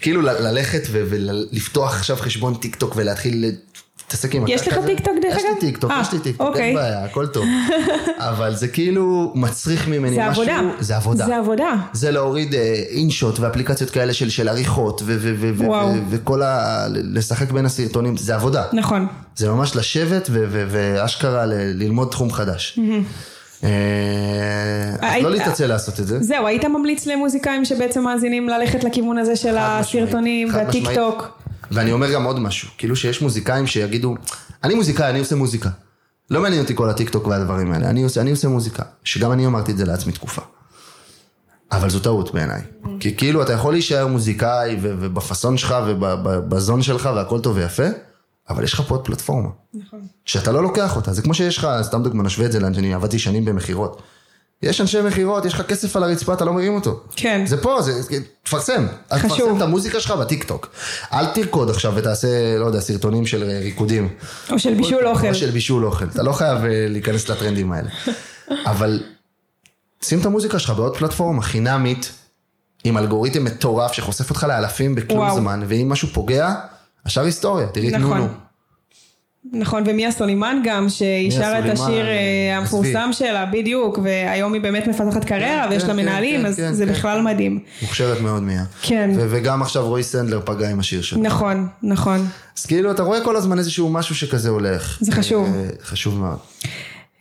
כאילו 0.00 0.22
ללכת 0.22 0.82
ולפתוח 0.90 1.94
עכשיו 1.94 2.16
חשבון 2.16 2.54
טיק 2.54 2.76
טוק 2.76 2.92
ולהתחיל 2.96 3.52
להתעסק 4.00 4.34
עם 4.34 4.44
יש 4.48 4.68
לך. 4.68 4.78
טיק 4.86 5.00
טוק, 5.00 5.14
דרך 5.22 5.36
יש 5.36 5.44
אגב? 5.44 5.54
לי 5.54 5.60
טיק 5.60 5.78
טוק, 5.78 5.90
אה, 5.90 6.00
יש 6.00 6.12
לי 6.12 6.18
טיק 6.18 6.36
טוק, 6.36 6.46
אוקיי. 6.46 6.62
אין 6.62 6.74
בעיה, 6.74 7.04
הכל 7.04 7.26
טוב. 7.26 7.44
אבל 8.18 8.54
זה 8.54 8.68
כאילו 8.68 9.32
מצריך 9.34 9.88
ממני 9.88 10.14
זה 10.14 10.28
משהו, 10.28 10.42
עבודה. 10.42 10.60
זה 10.80 10.96
עבודה. 10.96 11.26
זה 11.26 11.36
עבודה. 11.36 11.74
זה 11.92 12.10
להוריד 12.10 12.54
אה, 12.54 12.82
אינשוט 12.88 13.38
ואפליקציות 13.38 13.90
כאלה 13.90 14.12
של, 14.12 14.48
עריכות 14.48 15.02
וכל 16.10 16.42
ה... 16.42 16.86
לשחק 16.88 17.52
בין 17.52 17.66
הסרטונים, 17.66 18.16
זה 18.16 18.34
עבודה. 18.34 18.64
נכון. 18.72 19.06
זה 19.36 19.50
ממש 19.50 19.76
לשבת 19.76 20.30
ואשכרה 20.32 21.46
ללמוד 21.46 22.08
תחום 22.10 22.32
חדש. 22.32 22.78
אה, 23.64 23.68
אז 25.00 25.12
היית- 25.12 25.24
לא 25.24 25.30
להתעצל 25.30 25.66
לעשות 25.66 26.00
את 26.00 26.06
זה. 26.06 26.22
זהו, 26.22 26.46
היית 26.46 26.64
ממליץ 26.64 27.06
למוזיקאים 27.06 27.64
שבעצם 27.64 28.02
מאזינים 28.04 28.48
ללכת 28.48 28.84
לכיוון 28.84 29.18
הזה 29.18 29.36
של 29.36 29.56
הסרטונים 29.58 30.48
והטיק. 30.54 30.88
טוק? 30.94 31.38
ואני 31.70 31.92
אומר 31.92 32.12
גם 32.12 32.24
עוד 32.24 32.38
משהו, 32.40 32.68
כאילו 32.78 32.96
שיש 32.96 33.22
מוזיקאים 33.22 33.66
שיגידו, 33.66 34.14
אני 34.64 34.74
מוזיקאי, 34.74 35.10
אני 35.10 35.18
עושה 35.18 35.36
מוזיקה. 35.36 35.68
לא 36.30 36.40
מעניין 36.40 36.62
אותי 36.62 36.76
כל 36.76 36.90
הטיקטוק 36.90 37.26
והדברים 37.26 37.72
האלה, 37.72 37.90
אני 37.90 38.02
עושה, 38.02 38.20
אני 38.20 38.30
עושה 38.30 38.48
מוזיקה. 38.48 38.82
שגם 39.04 39.32
אני 39.32 39.46
אמרתי 39.46 39.72
את 39.72 39.76
זה 39.76 39.84
לעצמי 39.84 40.12
תקופה. 40.12 40.42
אבל 41.72 41.90
זו 41.90 41.98
טעות 42.00 42.34
בעיניי. 42.34 42.60
כי 43.00 43.16
כאילו 43.16 43.42
אתה 43.42 43.52
יכול 43.52 43.72
להישאר 43.72 44.06
מוזיקאי 44.06 44.76
ובפאסון 44.82 45.56
שלך 45.56 45.74
ובזון 45.88 46.82
שלך 46.82 47.10
והכל 47.16 47.40
טוב 47.40 47.56
ויפה, 47.56 47.82
אבל 48.48 48.64
יש 48.64 48.72
לך 48.72 48.80
פה 48.80 48.94
עוד 48.94 49.04
פלטפורמה. 49.04 49.48
נכון. 49.74 50.00
שאתה 50.24 50.52
לא 50.52 50.62
לוקח 50.62 50.96
אותה, 50.96 51.12
זה 51.12 51.22
כמו 51.22 51.34
שיש 51.34 51.58
לך, 51.58 51.68
סתם 51.82 52.02
דוגמא, 52.02 52.22
נשווה 52.22 52.46
את 52.46 52.52
זה, 52.52 52.58
אני 52.58 52.94
עבדתי 52.94 53.18
שנים 53.18 53.44
במכירות. 53.44 54.02
יש 54.62 54.80
אנשי 54.80 55.02
מכירות, 55.02 55.44
יש 55.44 55.54
לך 55.54 55.62
כסף 55.62 55.96
על 55.96 56.02
הרצפה, 56.02 56.34
אתה 56.34 56.44
לא 56.44 56.52
מרים 56.52 56.74
אותו. 56.74 57.00
כן. 57.16 57.46
זה 57.46 57.62
פה, 57.62 57.82
זה, 57.82 58.16
תפרסם. 58.42 58.86
אז 59.10 59.20
חשוב. 59.20 59.36
תפרסם 59.36 59.56
את 59.56 59.62
המוזיקה 59.62 60.00
שלך 60.00 60.10
בטיקטוק. 60.10 60.68
אל 61.12 61.26
תרקוד 61.26 61.70
עכשיו 61.70 61.92
ותעשה, 61.96 62.58
לא 62.58 62.66
יודע, 62.66 62.80
סרטונים 62.80 63.26
של 63.26 63.42
אה, 63.42 63.58
ריקודים. 63.58 64.08
או 64.50 64.58
של 64.58 64.74
בישול 64.74 65.06
אוכל. 65.06 65.28
או 65.28 65.34
של 65.34 65.50
בישול 65.50 65.86
אוכל. 65.86 66.04
אתה 66.04 66.22
לא 66.22 66.32
חייב 66.32 66.64
אה, 66.64 66.86
להיכנס 66.88 67.28
לטרנדים 67.28 67.72
האלה. 67.72 67.88
אבל 68.70 69.02
שים 70.02 70.20
את 70.20 70.26
המוזיקה 70.26 70.58
שלך 70.58 70.70
בעוד 70.70 70.96
פלטפורמה 70.96 71.42
חינמית, 71.42 72.12
עם 72.84 72.98
אלגוריתם 72.98 73.44
מטורף 73.44 73.92
שחושף 73.92 74.30
אותך 74.30 74.46
לאלפים 74.48 74.94
בכלום 74.94 75.18
וואו. 75.18 75.36
זמן, 75.36 75.62
ואם 75.68 75.88
משהו 75.88 76.08
פוגע, 76.08 76.54
השאר 77.06 77.24
היסטוריה, 77.24 77.66
תראי 77.66 77.88
את 77.88 77.94
נכון. 77.94 78.18
נונו. 78.18 78.28
נכון, 79.52 79.82
ומיה 79.86 80.10
סולימן 80.12 80.62
גם, 80.64 80.88
שהיא 80.88 81.30
שרה 81.30 81.58
את 81.58 81.64
השיר 81.72 82.06
אה, 82.06 82.56
המפורסם. 82.56 83.08
שלה, 83.12 83.46
בדיוק, 83.46 83.98
והיום 84.02 84.52
היא 84.52 84.62
באמת 84.62 84.86
מפתחת 84.86 85.24
קריירה 85.24 85.64
כן, 85.64 85.70
ויש 85.70 85.82
לה 85.82 85.88
כן, 85.88 85.96
מנהלים, 85.96 86.40
כן, 86.40 86.46
אז 86.46 86.56
כן, 86.56 86.72
זה 86.72 86.86
כן. 86.86 86.92
בכלל 86.92 87.22
מדהים. 87.22 87.60
מוכשרת 87.82 88.20
מאוד 88.20 88.42
מיה. 88.42 88.64
כן. 88.82 89.10
וגם 89.16 89.62
עכשיו 89.62 89.88
רועי 89.88 90.02
סנדלר 90.02 90.40
פגע 90.44 90.70
עם 90.70 90.80
השיר 90.80 91.02
שלו. 91.02 91.22
נכון, 91.22 91.68
נכון. 91.82 92.26
אז 92.58 92.66
כאילו 92.66 92.90
אתה 92.90 93.02
רואה 93.02 93.24
כל 93.24 93.36
הזמן 93.36 93.58
איזשהו 93.58 93.88
משהו 93.88 94.14
שכזה 94.14 94.48
הולך. 94.48 94.98
זה 95.00 95.12
חשוב. 95.12 95.56
אה, 95.56 95.68
חשוב 95.82 96.18
מאוד. 96.18 96.38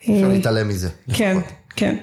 אפשר 0.02 0.28
להתעלם 0.28 0.68
מזה. 0.68 0.90
כן. 1.14 1.38
כן. 1.76 1.96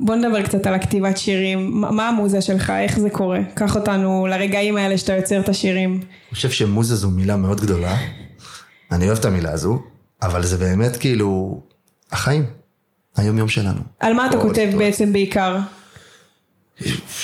בוא 0.00 0.14
נדבר 0.14 0.42
קצת 0.42 0.66
על 0.66 0.74
הכתיבת 0.74 1.18
שירים. 1.18 1.70
מה- 1.80 2.08
המוזה 2.08 2.40
שלך? 2.40 2.70
איך 2.70 2.98
זה 2.98 3.10
קורה? 3.10 3.38
קח 3.54 3.76
אותנו 3.76 4.26
לרגעים 4.30 4.76
האלה 4.76 4.98
שאתה 4.98 5.12
יוצר 5.12 5.40
את 5.40 5.48
השירים. 5.48 5.92
אני 5.92 6.34
חושב 6.34 6.50
שמוזה 6.50 6.96
זו 6.96 7.10
מילה 7.10 7.36
מאוד 7.36 7.60
גדולה. 7.60 7.96
אני 8.92 9.06
אוהב 9.06 9.18
את 9.18 9.24
המילה 9.24 9.52
הזו, 9.52 9.82
אבל 10.22 10.42
זה 10.46 10.56
באמת 10.56 10.96
כאילו 10.96 11.60
החיים, 12.12 12.44
היום 13.16 13.38
יום 13.38 13.48
שלנו. 13.48 13.80
על 14.00 14.12
מה 14.12 14.26
אתה 14.26 14.40
כותב. 14.40 14.70
בעצם 14.78 15.12
בעיקר? 15.12 15.56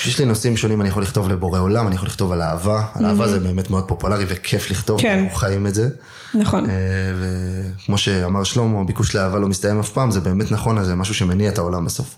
יש 0.07 0.19
לי 0.19 0.25
נושאים 0.25 0.57
שונים, 0.57 0.81
אני 0.81 0.89
יכול 0.89 1.03
לכתוב 1.03 1.29
לבורא 1.29 1.59
עולם, 1.59 1.87
אני 1.87 1.95
יכול 1.95 2.07
לכתוב 2.07 2.31
על 2.31 2.41
אהבה. 2.41 2.85
על 2.95 3.05
אהבה 3.05 3.27
זה 3.27 3.39
באמת 3.39 3.69
מאוד 3.69 3.87
פופולרי 3.87 4.25
וכיף 4.27 4.71
לכתוב, 4.71 5.01
כן. 5.01 5.19
אנחנו 5.23 5.37
חיים 5.37 5.67
את 5.67 5.75
זה. 5.75 5.89
נכון. 6.33 6.69
אה, 6.69 6.75
וכמו 7.75 7.97
שאמר 7.97 8.43
שלמה, 8.43 8.83
ביקוש 8.83 9.15
לאהבה 9.15 9.39
לא 9.39 9.47
מסתיים 9.47 9.79
אף 9.79 9.89
פעם, 9.89 10.11
זה 10.11 10.19
באמת 10.21 10.51
נכון, 10.51 10.83
זה 10.83 10.95
משהו 10.95 11.13
שמניע 11.15 11.49
את 11.49 11.57
העולם 11.57 11.85
בסוף. 11.85 12.15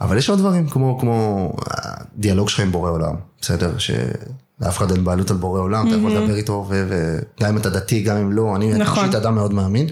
אבל 0.00 0.18
יש 0.18 0.30
עוד 0.30 0.38
דברים, 0.38 0.68
כמו, 0.68 0.98
כמו 0.98 1.52
הדיאלוג 1.66 2.48
שלך 2.48 2.60
עם 2.60 2.72
בורא 2.72 2.90
עולם, 2.90 3.14
בסדר? 3.40 3.72
שלאף 3.78 4.78
אחד 4.78 4.90
אין 4.90 5.04
בעלות 5.04 5.30
על 5.30 5.36
בורא 5.36 5.60
עולם, 5.60 5.88
אתה 5.88 5.96
יכול 5.96 6.10
לדבר 6.10 6.34
איתו, 6.34 6.68
וגם 6.68 7.50
אם 7.50 7.56
אתה 7.56 7.70
דתי, 7.70 8.02
גם 8.02 8.16
אם 8.16 8.32
לא, 8.32 8.56
אני 8.56 8.74
נכון. 8.74 9.04
אישית 9.04 9.14
אדם 9.14 9.34
מאוד 9.34 9.54
מאמין. 9.54 9.86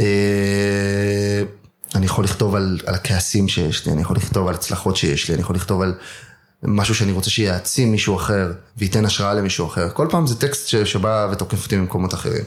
אה, 0.00 1.42
אני 1.94 2.06
יכול 2.06 2.24
לכתוב 2.24 2.54
על, 2.54 2.78
על 2.86 2.94
הכעסים 2.94 3.48
שיש 3.48 3.86
לי, 3.86 3.92
אני 3.92 4.02
יכול 4.02 4.16
לכתוב 4.16 4.48
על 4.48 4.54
הצלחות 4.54 4.96
שיש 4.96 5.28
לי, 5.28 5.34
אני 5.34 5.42
יכול 5.42 5.56
לכתוב 5.56 5.82
על 5.82 5.94
משהו 6.62 6.94
שאני 6.94 7.12
רוצה 7.12 7.30
שיעצים 7.30 7.90
מישהו 7.90 8.16
אחר 8.16 8.52
וייתן 8.76 9.04
השראה 9.04 9.34
למישהו 9.34 9.66
אחר. 9.66 9.88
כל 9.92 10.06
פעם 10.10 10.26
זה 10.26 10.40
טקסט 10.40 10.68
ש, 10.68 10.76
שבא 10.76 11.28
ותוקף 11.32 11.64
אותי 11.64 11.76
ממקומות 11.76 12.14
אחרים. 12.14 12.44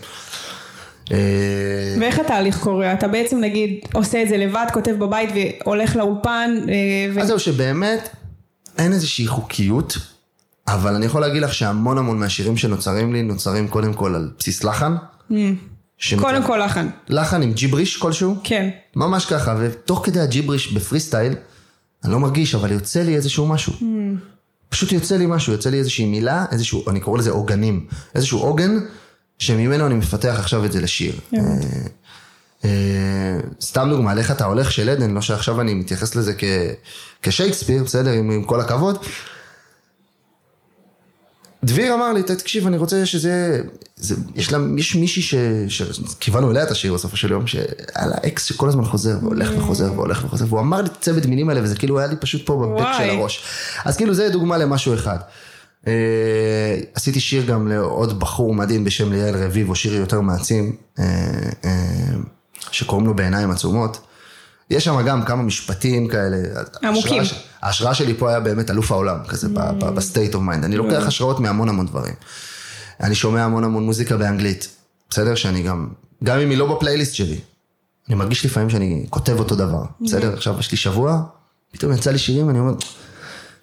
אה, 1.11 1.17
ואיך 1.99 2.19
התהליך 2.19 2.59
קורה? 2.59 2.93
אתה 2.93 3.07
בעצם 3.07 3.39
נגיד 3.39 3.79
עושה 3.93 4.21
את 4.23 4.29
זה 4.29 4.37
לבד, 4.37 4.65
כותב 4.73 4.95
בבית 4.99 5.29
והולך 5.35 5.95
לאולפן, 5.95 6.51
אה, 6.69 6.73
ו... 7.13 7.19
אז 7.21 7.27
זהו 7.27 7.39
שבאמת 7.39 8.09
אין 8.77 8.93
איזושהי 8.93 9.27
חוקיות, 9.27 9.97
אבל 10.67 10.95
אני 10.95 11.05
יכול 11.05 11.21
להגיד 11.21 11.41
לך 11.41 11.53
שהמון 11.53 11.97
המון 11.97 12.19
מהשירים 12.19 12.57
שנוצרים 12.57 13.13
לי, 13.13 13.21
נוצרים 13.23 13.67
קודם 13.67 13.93
כל 13.93 14.15
על 14.15 14.31
בסיס 14.39 14.63
לחן. 14.63 14.95
שנוצר- 15.97 16.25
קודם 16.25 16.43
כל 16.43 16.57
לחן. 16.65 16.87
לחן 17.09 17.41
עם 17.41 17.53
ג'יבריש 17.53 17.97
כלשהו. 17.97 18.35
כן. 18.43 18.69
ממש 18.95 19.25
ככה, 19.25 19.55
ותוך 19.59 20.01
כדי 20.05 20.19
הג'יבריש 20.19 20.73
בפרי 20.73 20.99
סטייל, 20.99 21.33
אני 22.03 22.11
לא 22.11 22.19
מרגיש, 22.19 22.55
אבל 22.55 22.71
יוצא 22.71 23.01
לי 23.03 23.15
איזשהו 23.15 23.47
משהו. 23.47 23.73
פשוט 24.69 24.91
יוצא 24.91 25.17
לי 25.17 25.25
משהו, 25.25 25.53
יוצא 25.53 25.69
לי 25.69 25.77
איזושהי 25.79 26.05
מילה, 26.05 26.45
איזשהו, 26.51 26.89
אני 26.89 26.99
קורא 26.99 27.19
לזה 27.19 27.29
עוגנים, 27.31 27.85
איזשהו 28.15 28.39
עוגן, 28.39 28.77
שממנו 29.39 29.86
אני 29.86 29.95
מפתח 29.95 30.36
עכשיו 30.39 30.65
את 30.65 30.71
זה 30.71 30.82
לשיר. 30.82 31.19
אה, 31.34 31.39
אה, 32.65 33.39
סתם 33.62 33.88
דוגמה, 33.89 34.13
לך 34.13 34.32
אתה 34.32 34.45
הולך 34.45 34.71
של 34.71 34.89
עדן, 34.89 35.12
לא 35.12 35.21
שעכשיו 35.21 35.62
אני 35.62 35.73
מתייחס 35.73 36.15
לזה 36.15 36.34
כשייקספיר, 37.21 37.84
בסדר, 37.84 38.12
עם, 38.12 38.43
כל 38.43 38.62
הכבוד. 38.62 38.97
דביר 41.63 41.93
אמר 41.93 42.13
לי, 42.13 42.23
תקשיב, 42.23 42.67
אני 42.67 42.78
רוצה 42.78 43.06
שזה, 43.06 43.62
זה, 43.95 44.15
יש, 44.36 44.52
לה, 44.52 44.60
יש 44.78 44.95
מישהי 44.95 45.21
ש, 45.21 45.36
שכיוונו 45.67 46.52
אליה 46.52 46.63
את 46.63 46.71
השיר 46.71 46.93
בסופו 46.93 47.17
של 47.17 47.32
יום, 47.32 47.47
שהיה 47.47 47.65
לה 47.95 48.15
אקס 48.28 48.43
שכל 48.43 48.69
הזמן 48.69 48.86
חוזר 48.86 49.17
והולך 49.21 49.49
וחוזר 49.58 49.93
והולך 49.93 50.23
וחוזר, 50.25 50.45
והוא 50.47 50.60
אמר 50.60 50.82
לי 50.82 50.89
צוות 51.02 51.25
מילים 51.25 51.49
האלה, 51.49 51.63
וזה 51.63 51.75
כאילו 51.75 51.99
היה 51.99 52.08
לי 52.08 52.15
פשוט 52.15 52.45
פה 52.45 52.56
בבק 52.56 52.88
של 52.97 53.10
הראש. 53.10 53.43
אז 53.86 53.97
כאילו 53.97 54.13
זה 54.13 54.30
דוגמה 54.30 54.58
למשהו 54.58 54.93
אחד. 54.93 55.17
Uh, 55.85 55.87
עשיתי 56.93 57.19
שיר 57.19 57.45
גם 57.45 57.67
לעוד 57.67 58.19
בחור 58.19 58.53
מדהים 58.53 58.83
בשם 58.83 59.11
ליאל 59.11 59.43
רביבו, 59.43 59.75
שיר 59.75 59.95
יותר 59.95 60.21
מעצים, 60.21 60.75
uh, 60.95 60.99
uh, 61.61 61.67
שקוראים 62.71 63.07
לו 63.07 63.13
בעיניים 63.13 63.51
עצומות. 63.51 63.99
יש 64.69 64.85
שם 64.85 65.01
גם 65.05 65.25
כמה 65.25 65.43
משפטים 65.43 66.07
כאלה. 66.07 66.37
עמוקים. 66.83 67.19
ההשראה, 67.19 67.39
ההשראה 67.61 67.93
שלי 67.93 68.13
פה 68.13 68.29
היה 68.29 68.39
באמת 68.39 68.69
אלוף 68.69 68.91
העולם, 68.91 69.17
כזה 69.27 69.47
mm. 69.47 69.85
ב 69.85 69.94
state 69.94 70.35
of 70.35 70.43
mind. 70.43 70.63
אני 70.63 70.77
לוקח 70.77 71.07
השראות 71.07 71.39
מהמון 71.39 71.69
המון 71.69 71.85
דברים. 71.85 72.13
אני 73.01 73.15
שומע 73.15 73.43
המון 73.43 73.63
המון 73.63 73.83
מוזיקה 73.83 74.17
באנגלית, 74.17 74.67
בסדר? 75.09 75.35
שאני 75.35 75.63
גם, 75.63 75.87
גם 76.23 76.39
אם 76.39 76.49
היא 76.49 76.57
לא 76.57 76.75
בפלייליסט 76.75 77.13
שלי, 77.13 77.39
אני 78.07 78.15
מרגיש 78.15 78.45
לפעמים 78.45 78.69
שאני 78.69 79.05
כותב 79.09 79.39
אותו 79.39 79.55
דבר, 79.55 79.83
בסדר? 80.01 80.33
עכשיו 80.33 80.59
יש 80.59 80.71
לי 80.71 80.77
שבוע, 80.77 81.21
פתאום 81.71 81.93
יצא 81.93 82.11
לי 82.11 82.17
שירים, 82.17 82.49
אני 82.49 82.59
אומר, 82.59 82.73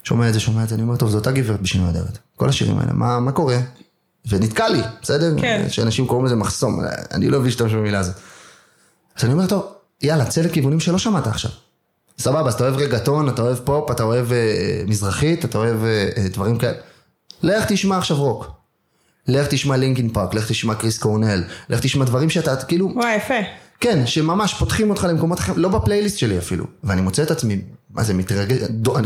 שומע 0.06 0.28
את 0.28 0.34
זה, 0.34 0.40
שומע 0.40 0.62
את 0.62 0.68
זה, 0.68 0.74
אני 0.74 0.82
אומר, 0.82 0.96
טוב, 0.96 1.10
זו 1.10 1.18
אותה 1.18 1.32
גברת 1.32 1.60
בשינוי 1.60 1.90
אדרת. 1.90 2.18
כל 2.36 2.48
השירים 2.48 2.78
האלה, 2.78 2.92
מה, 2.92 3.20
מה 3.20 3.32
קורה? 3.32 3.58
ונתקע 4.28 4.68
לי, 4.68 4.80
בסדר? 5.02 5.34
כן. 5.40 5.66
שאנשים 5.68 6.06
קוראים 6.06 6.26
לזה 6.26 6.36
מחסום, 6.36 6.80
אני 7.12 7.28
לא 7.28 7.36
אוהב 7.36 7.46
להשתמש 7.46 7.72
במילה 7.72 7.98
הזאת. 7.98 8.14
אז 9.16 9.24
אני 9.24 9.32
אומר, 9.32 9.46
טוב, 9.46 9.66
יאללה, 10.02 10.24
צא 10.24 10.40
לכיוונים 10.40 10.80
שלא 10.80 10.98
שמעת 10.98 11.26
עכשיו. 11.26 11.50
סבבה, 12.18 12.48
אז 12.48 12.54
אתה 12.54 12.64
אוהב 12.64 12.76
רגטון, 12.76 13.28
אתה 13.28 13.42
אוהב 13.42 13.58
פופ, 13.64 13.90
אתה 13.90 14.02
אוהב 14.02 14.32
אה, 14.32 14.82
מזרחית, 14.86 15.44
אתה 15.44 15.58
אוהב 15.58 15.84
אה, 15.84 16.08
אה, 16.16 16.28
דברים 16.28 16.58
כאלה. 16.58 16.78
לך 17.42 17.64
תשמע 17.68 17.98
עכשיו 17.98 18.16
רוק. 18.16 18.50
לך 19.28 19.46
תשמע 19.50 19.76
לינקין 19.76 20.12
פארק, 20.12 20.34
לך 20.34 20.48
תשמע 20.48 20.74
קריס 20.74 20.98
קורנל, 20.98 21.44
לך 21.68 21.80
תשמע 21.80 22.04
דברים 22.04 22.30
שאתה 22.30 22.56
כאילו... 22.56 22.92
וואי, 22.94 23.16
יפה. 23.16 23.34
כן, 23.80 24.06
שממש 24.06 24.54
פותחים 24.54 24.90
אותך 24.90 25.06
למקומות 25.08 25.38
אחרים, 25.38 25.58
לא 25.58 25.68
בפלייליסט 25.68 26.18
שלי 26.18 26.38
אפילו. 26.38 26.64
ואני 26.84 27.00
מוצא 27.00 27.22
את 27.22 27.30
עצמי, 27.30 27.60
מה 27.90 28.02
זה 28.02 28.14
מתרגש, 28.14 28.58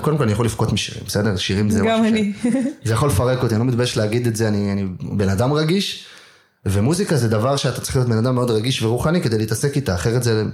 קודם 0.02 0.16
כל 0.16 0.22
אני 0.22 0.32
יכול 0.32 0.44
לבכות 0.46 0.72
משירים, 0.72 1.02
בסדר? 1.06 1.36
שירים 1.36 1.70
זה 1.70 1.80
גם 1.86 2.04
אני. 2.04 2.32
ש- 2.42 2.46
זה 2.84 2.92
יכול 2.92 3.08
לפרק 3.08 3.42
אותי, 3.42 3.54
אני 3.54 3.60
לא 3.60 3.66
מתבייש 3.66 3.96
להגיד 3.96 4.26
את 4.26 4.36
זה, 4.36 4.48
אני, 4.48 4.72
אני 4.72 4.84
בן 5.02 5.28
אדם 5.28 5.52
רגיש, 5.52 6.04
ומוזיקה 6.66 7.16
זה 7.16 7.28
דבר 7.28 7.56
שאתה 7.56 7.80
צריך 7.80 7.96
להיות 7.96 8.08
בן 8.08 8.18
אדם 8.18 8.34
מאוד 8.34 8.50
רגיש 8.50 8.82
ורוחני 8.82 9.22
כדי 9.22 9.38
להתעסק 9.38 9.76
איתה, 9.76 9.94
אחרת 9.94 10.22
זה 10.22 10.44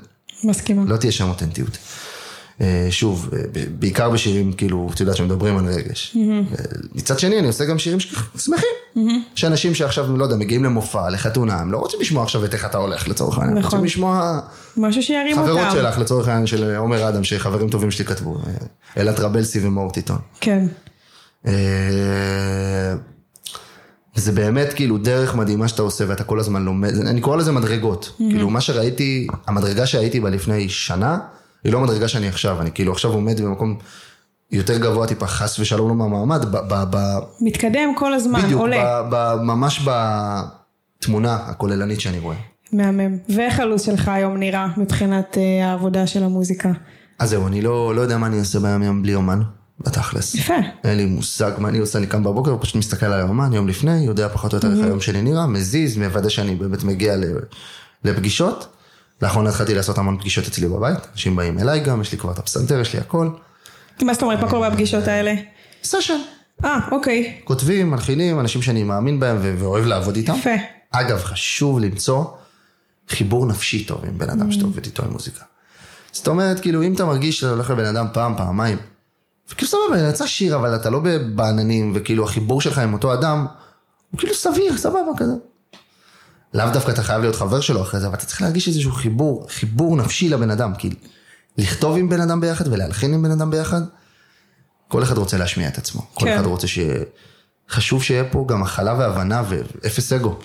מסכימה. 0.45 0.83
לא 0.87 0.97
תהיה 0.97 1.13
שם 1.13 1.29
אותנטיות. 1.29 1.79
אה, 2.61 2.87
שוב, 2.91 3.31
אה, 3.33 3.63
בעיקר 3.79 4.11
בשירים, 4.11 4.53
כאילו, 4.53 4.91
את 4.95 5.01
יודעת, 5.01 5.17
שמדברים 5.17 5.59
על 5.59 5.67
רגש. 5.67 6.17
אה, 6.17 6.41
מצד 6.95 7.19
שני, 7.19 7.39
אני 7.39 7.47
עושה 7.47 7.65
גם 7.65 7.79
שירים 7.79 7.99
שמחים. 8.39 8.69
יש 9.37 9.45
אנשים 9.45 9.75
שעכשיו, 9.75 10.17
לא 10.17 10.25
יודע, 10.25 10.37
מגיעים 10.37 10.65
למופע, 10.65 11.11
לחתונה, 11.11 11.61
הם 11.61 11.73
לא 11.73 11.79
רוצים 11.79 12.01
לשמוע 12.01 12.23
עכשיו 12.23 12.45
את 12.45 12.55
איך 12.55 12.65
אתה 12.65 12.79
הולך, 12.79 13.09
לצורך 13.09 13.39
העניין. 13.39 13.59
נכון. 13.59 13.71
רוצים 13.71 13.85
לשמוע 13.85 14.41
משהו 14.77 15.03
שירים 15.03 15.39
אותם. 15.39 15.49
חברות 15.49 15.73
שלך, 15.73 15.99
לצורך 15.99 16.29
העניין 16.29 16.47
של 16.47 16.77
עומר 16.77 17.09
אדם, 17.09 17.25
שחברים 17.25 17.69
טובים 17.69 17.91
שלי 17.91 18.05
כתבו. 18.05 18.39
אה, 18.47 18.53
אלעד 18.97 19.21
רבלסי 19.21 19.67
ומאור 19.67 19.91
טיטון. 19.91 20.19
כן. 20.41 20.67
זה 24.15 24.33
באמת 24.33 24.73
כאילו 24.73 24.99
דרך 24.99 25.35
מדהימה 25.35 25.69
שאתה 25.69 25.83
עושה 25.83 26.05
ואתה 26.09 26.25
כל 26.25 26.41
הזמן 26.41 26.65
לומד, 26.65 26.95
אני 26.95 27.21
קורא 27.21 27.37
לזה 27.37 27.53
מדרגות. 27.53 28.13
כאילו 28.17 28.51
מה 28.51 28.61
שראיתי, 28.61 29.27
המדרגה 29.47 29.87
שהייתי 29.87 30.21
בה 30.21 30.31
לפני 30.31 30.69
שנה, 30.69 31.19
היא 31.65 31.73
לא 31.73 31.79
המדרגה 31.79 32.09
שאני 32.09 32.29
עכשיו, 32.29 32.61
אני 32.61 32.71
כאילו 32.75 32.93
עכשיו 32.93 33.13
עומד 33.13 33.41
במקום 33.41 33.79
יותר 34.53 34.79
גבוה 34.79 35.07
טיפה, 35.07 35.27
חס 35.27 35.59
ושלום 35.59 35.89
לא 35.89 35.95
מהמעמד, 35.95 36.45
ב- 36.45 36.57
ב- 36.57 36.85
ב- 36.91 37.19
מתקדם 37.41 37.95
כל 37.97 38.15
הזמן, 38.15 38.43
בדיוק, 38.43 38.61
עולה. 38.61 39.03
ב- 39.03 39.07
ב- 39.11 39.43
ממש 39.43 39.89
בתמונה 41.01 41.35
הכוללנית 41.35 42.01
שאני 42.01 42.19
רואה. 42.19 42.37
מהמם. 42.73 43.17
ואיך 43.37 43.61
הלו"ז 43.61 43.83
שלך 43.83 44.09
היום 44.09 44.37
נראה 44.37 44.67
מבחינת 44.77 45.39
אה, 45.39 45.71
העבודה 45.71 46.07
של 46.07 46.23
המוזיקה? 46.25 46.73
אז 47.19 47.31
זהו, 47.31 47.47
אני 47.47 47.63
לא, 47.63 47.95
לא 47.95 48.01
יודע 48.01 48.19
מה 48.19 48.27
אני 48.27 48.39
עושה 48.39 48.59
ביום 48.61 48.83
יום 48.83 49.03
בלי 49.03 49.15
אומן, 49.15 49.41
בתכלס. 49.81 50.35
יפה. 50.35 50.55
אין 50.85 50.97
לי 50.97 51.05
מושג 51.07 51.53
מה 51.59 51.69
אני 51.69 51.79
עושה, 51.79 51.99
אני 51.99 52.07
קם 52.07 52.25
בבוקר 52.25 52.55
ופשוט 52.55 52.77
מסתכל 52.77 53.07
על 53.07 53.13
היומן 53.13 53.53
יום 53.53 53.69
לפני, 53.69 54.05
יודע 54.05 54.29
פחות 54.29 54.53
או 54.53 54.57
יותר 54.57 54.73
איך 54.73 54.85
היום 54.85 55.01
שלי 55.01 55.23
נראה, 55.23 55.47
מזיז, 55.47 55.97
מוודא 55.97 56.29
שאני 56.29 56.55
באמת 56.55 56.85
מגיע 56.85 57.15
לפגישות. 58.05 58.67
לאחרונה 59.23 59.51
התחלתי 59.51 59.75
לעשות 59.75 59.99
המון 59.99 60.19
פגישות 60.19 60.47
אצלי 60.47 60.69
בבית, 60.69 60.99
אנשים 61.13 61.37
באים 61.37 61.59
אליי 61.59 61.81
גם, 61.81 62.01
יש 62.01 62.13
לי 62.13 62.19
כבר 62.19 62.33
את 62.33 62.39
הפסנתר, 62.39 62.81
יש 62.81 62.93
לי 62.95 63.01
הכל. 63.01 63.29
מה 64.03 64.15
זאת 64.15 64.23
אומרת, 64.23 64.41
מה 64.41 64.51
קורה 64.51 64.71
בפגישות 64.71 65.09
האלה? 65.09 65.35
סשן. 65.85 66.21
אה, 66.65 66.79
אוקיי. 66.93 67.41
כותבים, 67.45 67.91
מלחינים, 67.91 68.41
אנשים 68.41 68.63
שאני 68.63 68.85
מאמין 68.85 69.21
בהם 69.21 69.39
ואוהב 69.41 69.87
לעבוד 69.87 70.17
איתם. 70.17 70.35
יפה. 70.35 70.51
אגב, 70.91 71.23
חשוב 71.23 71.81
למצוא 71.81 72.25
חיבור 73.09 73.47
נפשי 73.47 73.85
טוב 73.85 74.05
עם 74.05 74.19
בן 74.19 74.31
אדם 74.31 74.53
שאתה 74.53 74.65
עובד 74.65 74.85
איתו 74.85 75.03
עם 75.05 75.11
מוזיקה. 75.11 75.45
זאת 76.13 76.29
אומרת, 76.29 76.61
כאילו, 76.61 76.83
אם 76.83 76.95
אתה 76.95 77.05
מרגיש 77.05 77.41
שאתה 77.41 77.53
הולך 77.53 77.71
לבן 77.71 77.85
אדם 77.85 78.07
פעם, 78.13 78.37
פעמיים, 78.37 78.79
וכאילו 79.51 79.71
סבבה, 79.71 80.09
יצא 80.11 80.27
שיר, 80.27 80.57
אבל 80.57 80.77
אתה 80.77 80.91
לא 80.91 81.01
בעננים, 81.35 81.93
וכאילו 81.95 82.25
החיבור 82.25 82.61
שלך 82.61 82.79
עם 82.79 82.93
אותו 82.93 83.15
אדם, 83.15 83.47
הוא 84.11 84.19
כאילו 84.19 84.35
סביר, 84.35 84.77
סבבה 84.77 85.13
כזה. 85.17 85.33
לאו 86.57 86.67
דווקא 86.73 86.91
אתה 86.91 87.03
חייב 87.03 87.21
להיות 87.21 87.37
חבר 87.37 87.61
שלו 87.61 87.83
אחרי 87.83 88.01
זה, 88.01 88.07
אבל 88.07 88.15
אתה 88.15 88.27
צריך 88.27 88.43
להרגיש 88.43 88.69
איזשהו 88.69 88.93
חיבור, 88.93 89.47
חיבור 89.49 89.97
נפשי 89.97 90.29
לבן 90.29 90.51
אדם, 90.51 90.73
כאילו, 90.79 90.97
לכתוב 91.59 91.97
עם 91.97 92.09
בן 92.09 92.21
אדם 92.21 92.41
ביחד 92.41 92.69
ולהלחין 92.69 93.15
עם 93.15 93.23
בן 93.23 93.31
אדם 93.31 93.51
ביחד, 93.51 93.81
כל 94.89 95.03
אחד 95.03 95.19
רוצה 95.19 95.37
להשמיע 95.37 95.69
את 95.69 95.79
עצמו. 95.79 96.03
כל 96.15 96.27
כן. 96.27 96.37
אחד 96.37 96.47
רוצה 96.47 96.67
ש... 96.67 96.79
חשוב 97.71 98.03
שיהיה 98.03 98.25
פה 98.25 98.45
גם 98.49 98.63
הכלה 98.63 98.95
והבנה 98.99 99.43
ואפס 99.49 100.13
אגו. 100.13 100.37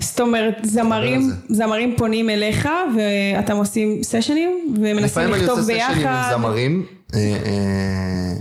זאת 0.00 0.20
אומרת, 0.20 0.54
זמרים, 0.62 1.30
זמרים 1.48 1.94
פונים 1.98 2.30
אליך 2.30 2.68
ואתם 2.96 3.56
עושים 3.56 4.02
סשנים 4.02 4.74
ומנסים 4.76 5.04
לפעמים 5.04 5.34
אני 5.34 5.42
לכתוב 5.42 5.58
עושה 5.58 5.72
סשנים 5.72 5.88
עם 5.90 5.96
ביחד. 5.96 6.30
זמרים, 6.32 6.86
אה, 7.14 7.18
אה, 7.18 8.34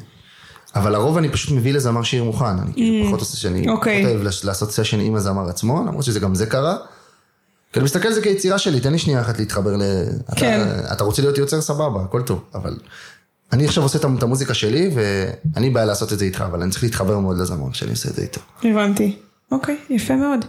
אבל 0.76 0.92
לרוב 0.92 1.18
אני 1.18 1.30
פשוט 1.30 1.52
מביא 1.52 1.74
לזמר 1.74 2.04
שיר 2.04 2.24
מוכן, 2.24 2.46
אני 2.46 2.74
כאילו 2.74 3.06
פחות 3.08 3.20
עושה 3.20 3.38
שאני 3.38 3.70
אוקיי. 3.70 4.04
פחות 4.04 4.16
אוהב 4.16 4.28
לעשות 4.44 4.72
סשן 4.72 5.00
עם 5.00 5.16
הזמר 5.16 5.50
עצמו, 5.50 5.84
למרות 5.88 6.04
שזה 6.04 6.20
גם 6.20 6.36
זה 6.36 6.46
קרה. 6.46 6.78
כי 7.74 7.80
אני 7.80 7.86
מסתכל 7.86 8.08
על 8.08 8.14
זה 8.14 8.22
כיצירה 8.22 8.58
שלי, 8.60 8.80
תן 8.80 8.92
לי 8.92 8.98
שנייה 9.00 9.22
אחת 9.22 9.40
להתחבר 9.40 9.78
ל... 9.78 9.82
אתה- 10.30 10.36
כן. 10.36 10.62
אתה 10.94 11.04
רוצה 11.04 11.22
להיות 11.22 11.38
יוצר 11.38 11.62
סבבה, 11.62 12.02
הכל 12.04 12.22
טוב, 12.22 12.44
אבל 12.56 12.78
אני 13.54 13.66
עכשיו 13.66 13.84
עושה 13.84 13.98
את 14.00 14.04
המ- 14.04 14.18
את 14.18 14.24
המוזיקה 14.24 14.54
שלי, 14.54 14.90
לי 15.58 15.70
בעיה 15.70 15.86
לעשות 15.86 16.14
את 16.14 16.20
זה 16.20 16.26
איתך, 16.26 16.42
אבל 16.48 16.62
אני 16.62 16.72
צריך 16.72 16.84
להתחבר 16.84 17.20
מאוד 17.20 17.38
לזמר 17.38 17.74
שאני 17.74 17.92
עושה 17.92 18.10
את 18.10 18.16
זה 18.16 18.22
איתו. 18.22 18.42
הבנתי. 18.64 19.16
אוקיי, 19.52 19.78
יפה 19.90 20.16
מאוד. 20.16 20.46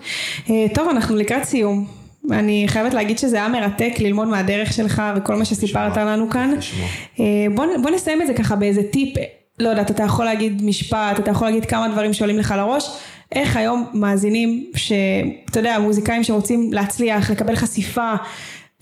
אה, 0.51 0.67
טוב, 0.75 0.89
אנחנו 0.89 1.17
לקראת 1.17 1.45
סיום. 1.45 1.87
אני 2.31 2.65
חייבת 2.69 2.95
להגיד 2.95 3.19
שזה 3.19 3.37
היה 3.37 3.49
מרתק 3.49 3.93
ללמוד 3.99 4.29
מהדרך 4.29 4.73
שלך 4.73 5.03
וכל 5.17 5.37
מה 5.37 5.45
שסיפרת 5.45 5.93
לשמוע. 5.93 6.05
לנו 6.17 6.31
כאן. 6.31 6.55
לשמוע. 6.59 6.89
אה, 7.21 7.25
בוא, 7.55 7.65
בוא 7.83 7.91
נסיים 7.91 8.23
את 8.23 8.27
זה 8.27 8.35
ככה 8.35 8.57
באיזה 8.57 8.81
טיפ, 8.93 9.17
לא 9.59 9.69
יודעת, 9.69 9.91
אתה 9.91 10.03
יכול 10.03 10.25
להגיד 10.25 10.63
משפט, 10.65 11.19
אתה 11.21 11.31
יכול 11.31 11.47
להגיד 11.49 11.65
כמה 11.65 11.89
דברים 11.89 12.13
שעולים 12.13 12.39
לך 12.39 12.55
לראש. 12.57 12.91
איך 13.33 13.57
היום 13.57 13.91
מאזינים, 13.95 14.71
שאתה 14.77 15.61
יודע, 15.61 15.79
מוזיקאים 15.79 16.25
שרוצים 16.25 16.73
להצליח, 16.73 17.31
לקבל 17.31 17.57
חשיפה, 17.57 18.13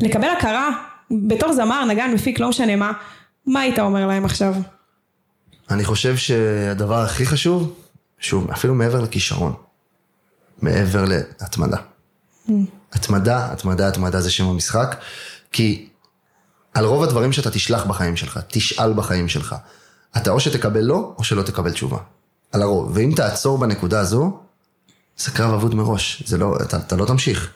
לקבל 0.01 0.29
הכרה, 0.39 0.71
בתור 1.11 1.53
זמר, 1.53 1.85
נגן, 1.85 2.11
מפיק, 2.15 2.41
לא 2.41 2.49
משנה 2.49 2.77
מה, 2.77 2.93
מה 3.47 3.61
היית 3.61 3.79
אומר 3.79 4.07
להם 4.07 4.25
עכשיו? 4.25 4.55
אני 5.71 5.85
חושב 5.85 6.17
שהדבר 6.17 7.03
הכי 7.03 7.27
חשוב, 7.27 7.75
שוב, 8.19 8.51
אפילו 8.51 8.75
מעבר 8.75 9.01
לכישרון, 9.01 9.55
מעבר 10.63 11.05
להתמדה. 11.05 11.77
התמדה, 12.93 13.53
התמדה, 13.53 13.89
התמדה 13.89 14.21
זה 14.21 14.31
שם 14.31 14.45
המשחק, 14.45 14.97
כי 15.53 15.89
על 16.75 16.85
רוב 16.85 17.03
הדברים 17.03 17.33
שאתה 17.33 17.51
תשלח 17.51 17.85
בחיים 17.85 18.17
שלך, 18.17 18.41
תשאל 18.49 18.93
בחיים 18.93 19.29
שלך, 19.29 19.55
אתה 20.17 20.31
או 20.31 20.41
שתקבל 20.41 20.81
לא, 20.81 21.15
או 21.19 21.25
שלא 21.25 21.43
תקבל 21.43 21.73
תשובה. 21.73 21.99
על 22.53 22.63
הרוב. 22.63 22.91
ואם 22.95 23.13
תעצור 23.17 23.59
בנקודה 23.59 24.01
הזו, 24.01 24.39
זה 25.19 25.31
קרב 25.31 25.55
אבוד 25.55 25.75
מראש, 25.75 26.23
זה 26.27 26.39
לא, 26.39 26.57
אתה, 26.63 26.77
אתה 26.77 26.97
לא 26.97 27.05
תמשיך. 27.07 27.51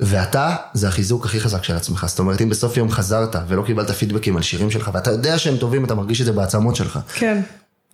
ואתה, 0.00 0.56
זה 0.74 0.88
החיזוק 0.88 1.24
הכי 1.24 1.40
חזק 1.40 1.64
של 1.64 1.76
עצמך. 1.76 2.04
זאת 2.08 2.18
אומרת, 2.18 2.40
אם 2.40 2.48
בסוף 2.48 2.76
יום 2.76 2.90
חזרת 2.90 3.36
ולא 3.48 3.62
קיבלת 3.62 3.90
פידבקים 3.90 4.36
על 4.36 4.42
שירים 4.42 4.70
שלך, 4.70 4.90
ואתה 4.94 5.10
יודע 5.10 5.38
שהם 5.38 5.56
טובים, 5.56 5.84
אתה 5.84 5.94
מרגיש 5.94 6.20
את 6.20 6.26
זה 6.26 6.32
בעצמות 6.32 6.76
שלך. 6.76 6.98
כן. 7.14 7.42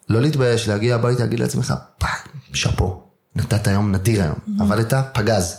לא 0.09 0.21
להתבייש, 0.21 0.69
להגיע 0.69 0.95
הביתה, 0.95 1.21
להגיד 1.21 1.41
לעצמך, 1.41 1.75
"fuck, 1.99 2.29
שאפו, 2.53 3.03
נתת 3.37 3.67
היום 3.67 3.93
נדיר 3.93 4.23
היום, 4.23 4.37
עבדת, 4.61 4.95
פגז. 5.15 5.57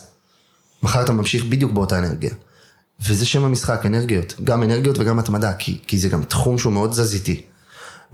מחר 0.83 1.01
אתה 1.03 1.11
ממשיך 1.11 1.45
בדיוק 1.45 1.71
באותה 1.71 1.99
אנרגיה. 1.99 2.31
וזה 3.07 3.25
שם 3.25 3.43
המשחק, 3.43 3.85
אנרגיות. 3.85 4.33
גם 4.43 4.63
אנרגיות 4.63 4.97
וגם 4.99 5.19
התמדה, 5.19 5.53
כי, 5.53 5.79
כי 5.87 5.99
זה 5.99 6.09
גם 6.09 6.23
תחום 6.23 6.57
שהוא 6.57 6.73
מאוד 6.73 6.89
תזזיתי. 6.89 7.41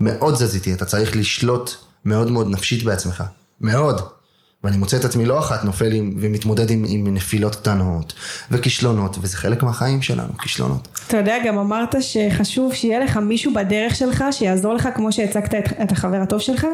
מאוד 0.00 0.34
תזזיתי, 0.34 0.72
אתה 0.72 0.84
צריך 0.84 1.16
לשלוט 1.16 1.70
מאוד 2.06 2.30
מאוד 2.30 2.50
נפשית 2.50 2.82
בעצמך. 2.82 3.24
מאוד. 3.60 4.00
ואני 4.64 4.76
מוצא 4.76 4.96
את 4.96 5.04
עצמי 5.04 5.26
לא 5.26 5.38
אחת 5.38 5.64
נופל 5.64 5.92
עם, 5.92 6.14
ומתמודד 6.20 6.70
עם, 6.70 6.84
עם 6.88 7.14
נפילות 7.14 7.54
קטנות 7.54 8.12
וכישלונות, 8.50 9.16
וזה 9.20 9.36
חלק 9.36 9.62
מהחיים 9.62 10.02
שלנו, 10.02 10.38
כישלונות. 10.38 10.88
אתה 11.06 11.16
יודע, 11.16 11.36
גם 11.46 11.58
אמרת 11.58 11.94
שחשוב 12.00 12.74
שיהיה 12.74 13.00
לך 13.00 13.16
מישהו 13.16 13.54
בדרך 13.54 13.94
שלך 13.94 14.24
שיעזור 14.30 14.74
לך 14.74 14.88
כמו 14.94 15.12
שהצגת 15.12 15.54
את, 15.54 15.72
את 15.82 15.92
החבר 15.92 16.16
הטוב 16.16 16.40
שלך. 16.40 16.66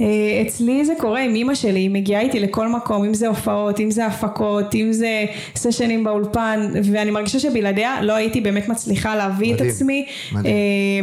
אה, 0.00 0.06
אצלי 0.46 0.84
זה 0.84 0.92
קורה 0.98 1.20
עם 1.20 1.34
אימא 1.34 1.54
שלי, 1.54 1.80
היא 1.80 1.90
מגיעה 1.90 2.20
איתי 2.20 2.40
לכל 2.40 2.68
מקום, 2.68 3.04
אם 3.04 3.14
זה 3.14 3.28
הופעות, 3.28 3.80
אם 3.80 3.90
זה 3.90 4.06
הפקות, 4.06 4.74
אם 4.74 4.92
זה 4.92 5.24
סשנים 5.56 6.04
באולפן, 6.04 6.70
ואני 6.92 7.10
מרגישה 7.10 7.38
שבלעדיה 7.38 8.02
לא 8.02 8.12
הייתי 8.12 8.40
באמת 8.40 8.68
מצליחה 8.68 9.16
להביא 9.16 9.52
מדהים, 9.52 9.68
את 9.68 9.74
עצמי. 9.74 10.06
מדהים. 10.32 10.54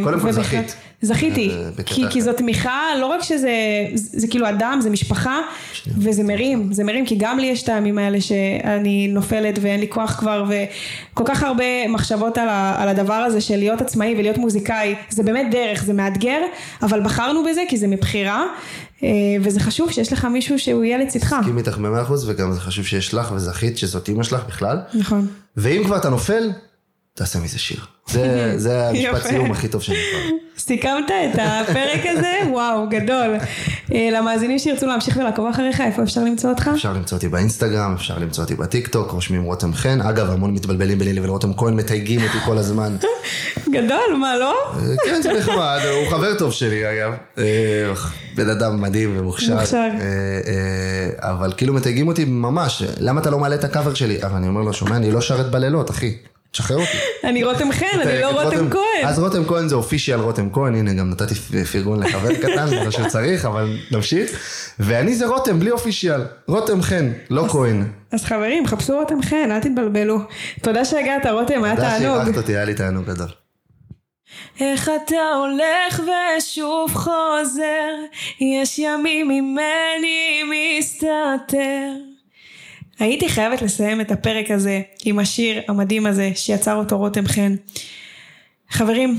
אה, 0.01 0.11
קודם 0.11 0.19
כל 0.19 0.31
זכית. 0.31 0.75
זכיתי, 1.01 1.49
אה, 1.49 1.83
כי, 1.85 2.03
כי. 2.09 2.21
זו 2.21 2.33
תמיכה, 2.33 2.79
לא 2.99 3.05
רק 3.05 3.23
שזה, 3.23 3.51
זה, 3.93 4.19
זה 4.19 4.27
כאילו 4.27 4.49
אדם, 4.49 4.79
זה 4.81 4.89
משפחה, 4.89 5.39
וזה 5.97 6.23
מרים, 6.23 6.73
זה 6.73 6.83
מרים, 6.83 7.05
כי 7.05 7.15
גם 7.15 7.39
לי 7.39 7.47
יש 7.47 7.63
את 7.63 7.69
הימים 7.69 7.97
האלה 7.97 8.21
שאני 8.21 9.07
נופלת 9.07 9.59
ואין 9.61 9.79
לי 9.79 9.87
כוח 9.89 10.19
כבר, 10.19 10.45
וכל 10.49 11.23
כך 11.27 11.43
הרבה 11.43 11.87
מחשבות 11.87 12.37
על, 12.37 12.49
ה, 12.49 12.75
על 12.81 12.89
הדבר 12.89 13.13
הזה 13.13 13.41
של 13.41 13.57
להיות 13.57 13.81
עצמאי 13.81 14.15
ולהיות 14.17 14.37
מוזיקאי, 14.37 14.95
זה 15.09 15.23
באמת 15.23 15.51
דרך, 15.51 15.83
זה 15.83 15.93
מאתגר, 15.93 16.39
אבל 16.81 17.01
בחרנו 17.01 17.43
בזה 17.43 17.61
כי 17.69 17.77
זה 17.77 17.87
מבחירה, 17.87 18.45
אה, 19.03 19.09
וזה 19.41 19.59
חשוב 19.59 19.91
שיש 19.91 20.13
לך 20.13 20.25
מישהו 20.25 20.59
שהוא 20.59 20.83
יהיה 20.83 20.97
לצדך. 20.97 21.35
מסכים 21.39 21.57
איתך 21.57 21.77
במאה 21.77 22.01
אחוז, 22.01 22.29
וגם 22.29 22.53
זה 22.53 22.59
חשוב 22.59 22.85
שיש 22.85 23.13
לך 23.13 23.31
וזכית 23.35 23.77
שזאת 23.77 24.09
אימא 24.09 24.23
שלך 24.23 24.43
בכלל. 24.47 24.77
נכון. 24.93 25.27
ואם 25.57 25.81
כבר 25.85 25.97
אתה 25.97 26.09
נופל, 26.09 26.51
תעשה 27.15 27.39
מזה 27.39 27.59
שיר. 27.59 27.79
זה, 28.07 28.53
זה 28.57 28.87
המשפט. 28.89 29.27
סיום 29.27 29.51
הכי 29.51 29.67
טוב 29.67 29.81
שאני 29.81 29.97
יכול. 29.97 30.37
סיכמת 30.57 31.05
את 31.11 31.39
הפרק 31.39 32.01
הזה? 32.05 32.33
וואו, 32.51 32.89
גדול. 32.89 33.35
אה, 33.93 34.09
למאזינים 34.11 34.59
שירצו 34.59 34.87
להמשיך 34.87 35.17
ולעקוב 35.17 35.47
אחריך, 35.49 35.81
איפה 35.81 36.03
אפשר 36.03 36.23
למצוא 36.23 36.49
אותך? 36.49 36.69
אפשר 36.73 36.93
למצוא 36.93 37.17
אותי 37.17 37.27
באינסטגרם, 37.27 37.93
אפשר 37.93 38.17
למצוא 38.17 38.43
אותי 38.43 38.55
בטיק 38.55 38.87
טוק, 38.87 39.11
רושמים 39.11 39.43
רותם 39.43 39.73
חן. 39.73 40.01
אגב, 40.01 40.29
המון 40.29 40.53
מתבלבלים 40.53 40.99
ביני 40.99 41.13
לבין 41.13 41.29
רותם 41.29 41.53
כהן, 41.53 41.73
מתייגים 41.73 42.21
אותי 42.23 42.37
כל 42.45 42.57
הזמן. 42.57 42.95
גדול, 43.75 44.15
מה 44.19 44.37
לא? 44.37 44.55
אה, 44.75 44.95
כן, 45.05 45.21
זה 45.21 45.33
נחמד, 45.33 45.79
הוא 45.91 46.09
חבר 46.09 46.37
טוב 46.37 46.51
שלי 46.51 46.91
אגב. 46.91 47.13
אה, 47.37 47.93
בן 48.35 48.49
אדם 48.49 48.81
מדהים 48.81 49.19
ומוכשר. 49.19 49.55
מוכשר. 49.59 49.89
אבל 51.17 51.53
כאילו 51.57 51.73
מתייגים 51.73 52.07
אותי 52.07 52.25
ממש, 52.25 52.83
למה 52.99 53.21
אתה 53.21 53.29
לא 53.29 53.39
מעלה 53.39 53.55
את 53.55 53.63
הקאבר 53.63 53.93
שלי? 53.93 54.23
אבל 54.23 54.35
אני 54.35 54.47
אומר 54.47 54.61
לו, 54.61 54.73
שומע, 54.73 54.95
אני 54.95 55.11
לא 55.11 55.21
שרת 55.21 55.51
בלילות, 55.51 55.89
אחי. 55.89 56.15
תשחרר 56.51 56.77
אותי. 56.77 56.97
אני 57.29 57.43
רותם 57.43 57.71
חן, 57.71 57.99
אני 58.01 58.21
לא 58.21 58.43
רותם 58.43 58.69
כהן. 58.69 59.05
אז 59.05 59.19
רותם 59.19 59.45
כהן 59.45 59.67
זה 59.67 59.75
אופישיאל 59.75 60.19
רותם 60.19 60.49
כהן, 60.53 60.75
הנה 60.75 60.93
גם 60.93 61.09
נתתי 61.09 61.35
פרגון 61.71 62.03
לחבר 62.03 62.35
קטן, 62.43 62.67
זה 62.67 62.83
מה 62.83 62.91
שצריך, 62.91 63.45
אבל 63.45 63.77
נמשיך. 63.91 64.31
ואני 64.79 65.15
זה 65.15 65.27
רותם, 65.27 65.59
בלי 65.59 65.71
אופישיאל. 65.71 66.21
רותם 66.47 66.81
חן, 66.81 67.11
לא 67.29 67.47
כהן. 67.47 67.87
אז 68.11 68.25
חברים, 68.25 68.67
חפשו 68.67 68.93
רותם 68.99 69.21
חן, 69.21 69.51
אל 69.51 69.59
תתבלבלו. 69.59 70.17
תודה 70.61 70.85
שהגעת, 70.85 71.25
רותם, 71.25 71.63
היה 71.63 71.75
תודה 71.75 71.89
תענוג. 71.89 72.23
שאירחת 72.23 72.37
אותי, 72.37 72.55
היה 72.55 72.65
לי 72.65 72.73
תענוג 72.73 73.05
גדול. 73.05 73.27
איך 74.59 74.89
אתה 75.05 75.15
הולך 75.35 76.01
ושוב 76.37 76.91
חוזר, 76.93 77.95
יש 78.41 78.79
ימים 78.79 79.27
ממני 79.27 80.41
מסתתר. 80.79 82.10
הייתי 82.99 83.29
חייבת 83.29 83.61
לסיים 83.61 84.01
את 84.01 84.11
הפרק 84.11 84.51
הזה 84.51 84.81
עם 85.05 85.19
השיר 85.19 85.61
המדהים 85.67 86.05
הזה 86.05 86.31
שיצר 86.35 86.75
אותו 86.75 86.97
רותם 86.97 87.27
חן. 87.27 87.55
חברים, 88.69 89.17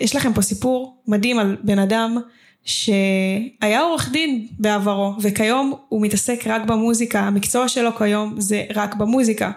יש 0.00 0.16
לכם 0.16 0.32
פה 0.32 0.42
סיפור 0.42 1.02
מדהים 1.06 1.38
על 1.38 1.56
בן 1.62 1.78
אדם 1.78 2.16
שהיה 2.64 3.80
עורך 3.80 4.08
דין 4.12 4.46
בעברו 4.58 5.14
וכיום 5.20 5.74
הוא 5.88 6.02
מתעסק 6.02 6.46
רק 6.46 6.62
במוזיקה, 6.62 7.20
המקצוע 7.20 7.68
שלו 7.68 7.96
כיום 7.96 8.34
זה 8.40 8.64
רק 8.74 8.94
במוזיקה. 8.94 9.50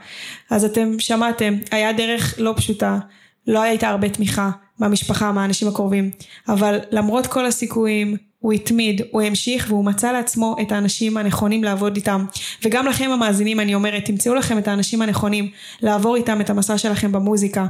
אז 0.50 0.66
אתם 0.66 1.00
שמעתם, 1.00 1.54
היה 1.72 1.94
דרך 1.94 2.36
לא 2.38 2.54
פשוטה, 2.58 3.00
לא 3.48 3.62
הייתה 3.62 3.90
הרבה 3.90 4.10
תמיכה 4.10 4.50
מהמשפחה, 4.80 5.32
מהאנשים 5.32 5.68
הקרובים, 5.68 6.12
אבל 6.48 6.80
למרות 6.92 7.28
כל 7.28 7.46
הסיכויים 7.46 8.18
הוא 8.42 8.54
התמיד, 8.54 9.02
הוא 9.12 9.22
המשיך 9.22 9.66
והוא 9.70 9.86
מצא 9.86 10.12
לעצמו 10.12 10.56
את 10.62 10.72
האנשים 10.72 11.18
הנכונים 11.18 11.64
לעבוד 11.64 11.96
איתם. 11.96 12.26
וגם 12.66 12.86
לכם 12.86 13.10
המאזינים 13.12 13.60
אני 13.60 13.76
אומרת, 13.76 14.06
תמצאו 14.06 14.36
לכם 14.36 14.58
את 14.58 14.68
האנשים 14.68 15.02
הנכונים 15.02 15.50
לעבור 15.82 16.16
איתם 16.16 16.42
את 16.42 16.50
המסע 16.50 16.78
שלכם 16.78 17.12
במוזיקה. 17.12 17.66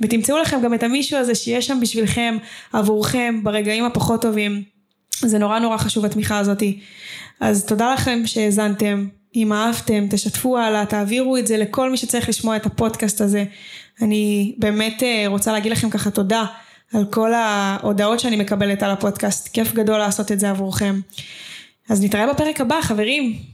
ותמצאו 0.00 0.38
לכם 0.38 0.60
גם 0.64 0.74
את 0.74 0.82
המישהו 0.82 1.18
הזה 1.18 1.34
שיהיה 1.34 1.62
שם 1.62 1.80
בשבילכם, 1.80 2.36
עבורכם, 2.72 3.40
ברגעים 3.42 3.84
הפחות 3.84 4.22
טובים. 4.22 4.62
זה 5.20 5.38
נורא 5.38 5.58
נורא 5.58 5.76
חשוב 5.76 6.04
התמיכה 6.04 6.38
הזאתי. 6.38 6.80
אז 7.40 7.64
תודה 7.64 7.94
לכם 7.94 8.22
שהאזנתם. 8.26 9.06
אם 9.36 9.52
אהבתם, 9.52 10.06
תשתפו 10.10 10.58
הלאה, 10.58 10.86
תעבירו 10.86 11.36
את 11.36 11.46
זה 11.46 11.56
לכל 11.56 11.90
מי 11.90 11.96
שצריך 11.96 12.28
לשמוע 12.28 12.56
את 12.56 12.66
הפודקאסט 12.66 13.20
הזה. 13.20 13.44
אני 14.02 14.54
באמת 14.58 15.02
אה, 15.02 15.24
רוצה 15.26 15.52
להגיד 15.52 15.72
לכם 15.72 15.90
ככה 15.90 16.10
תודה 16.10 16.44
על 16.94 17.04
כל 17.10 17.34
ההודעות 17.34 18.20
שאני 18.20 18.36
מקבלת 18.36 18.82
על 18.82 18.90
הפודקאסט. 18.90 19.48
כיף 19.48 19.72
גדול 19.72 19.98
לעשות 19.98 20.32
את 20.32 20.40
זה 20.40 20.50
עבורכם. 20.50 21.00
אז 21.90 22.04
נתראה 22.04 22.32
בפרק 22.34 22.60
הבא, 22.60 22.80
חברים. 22.82 23.53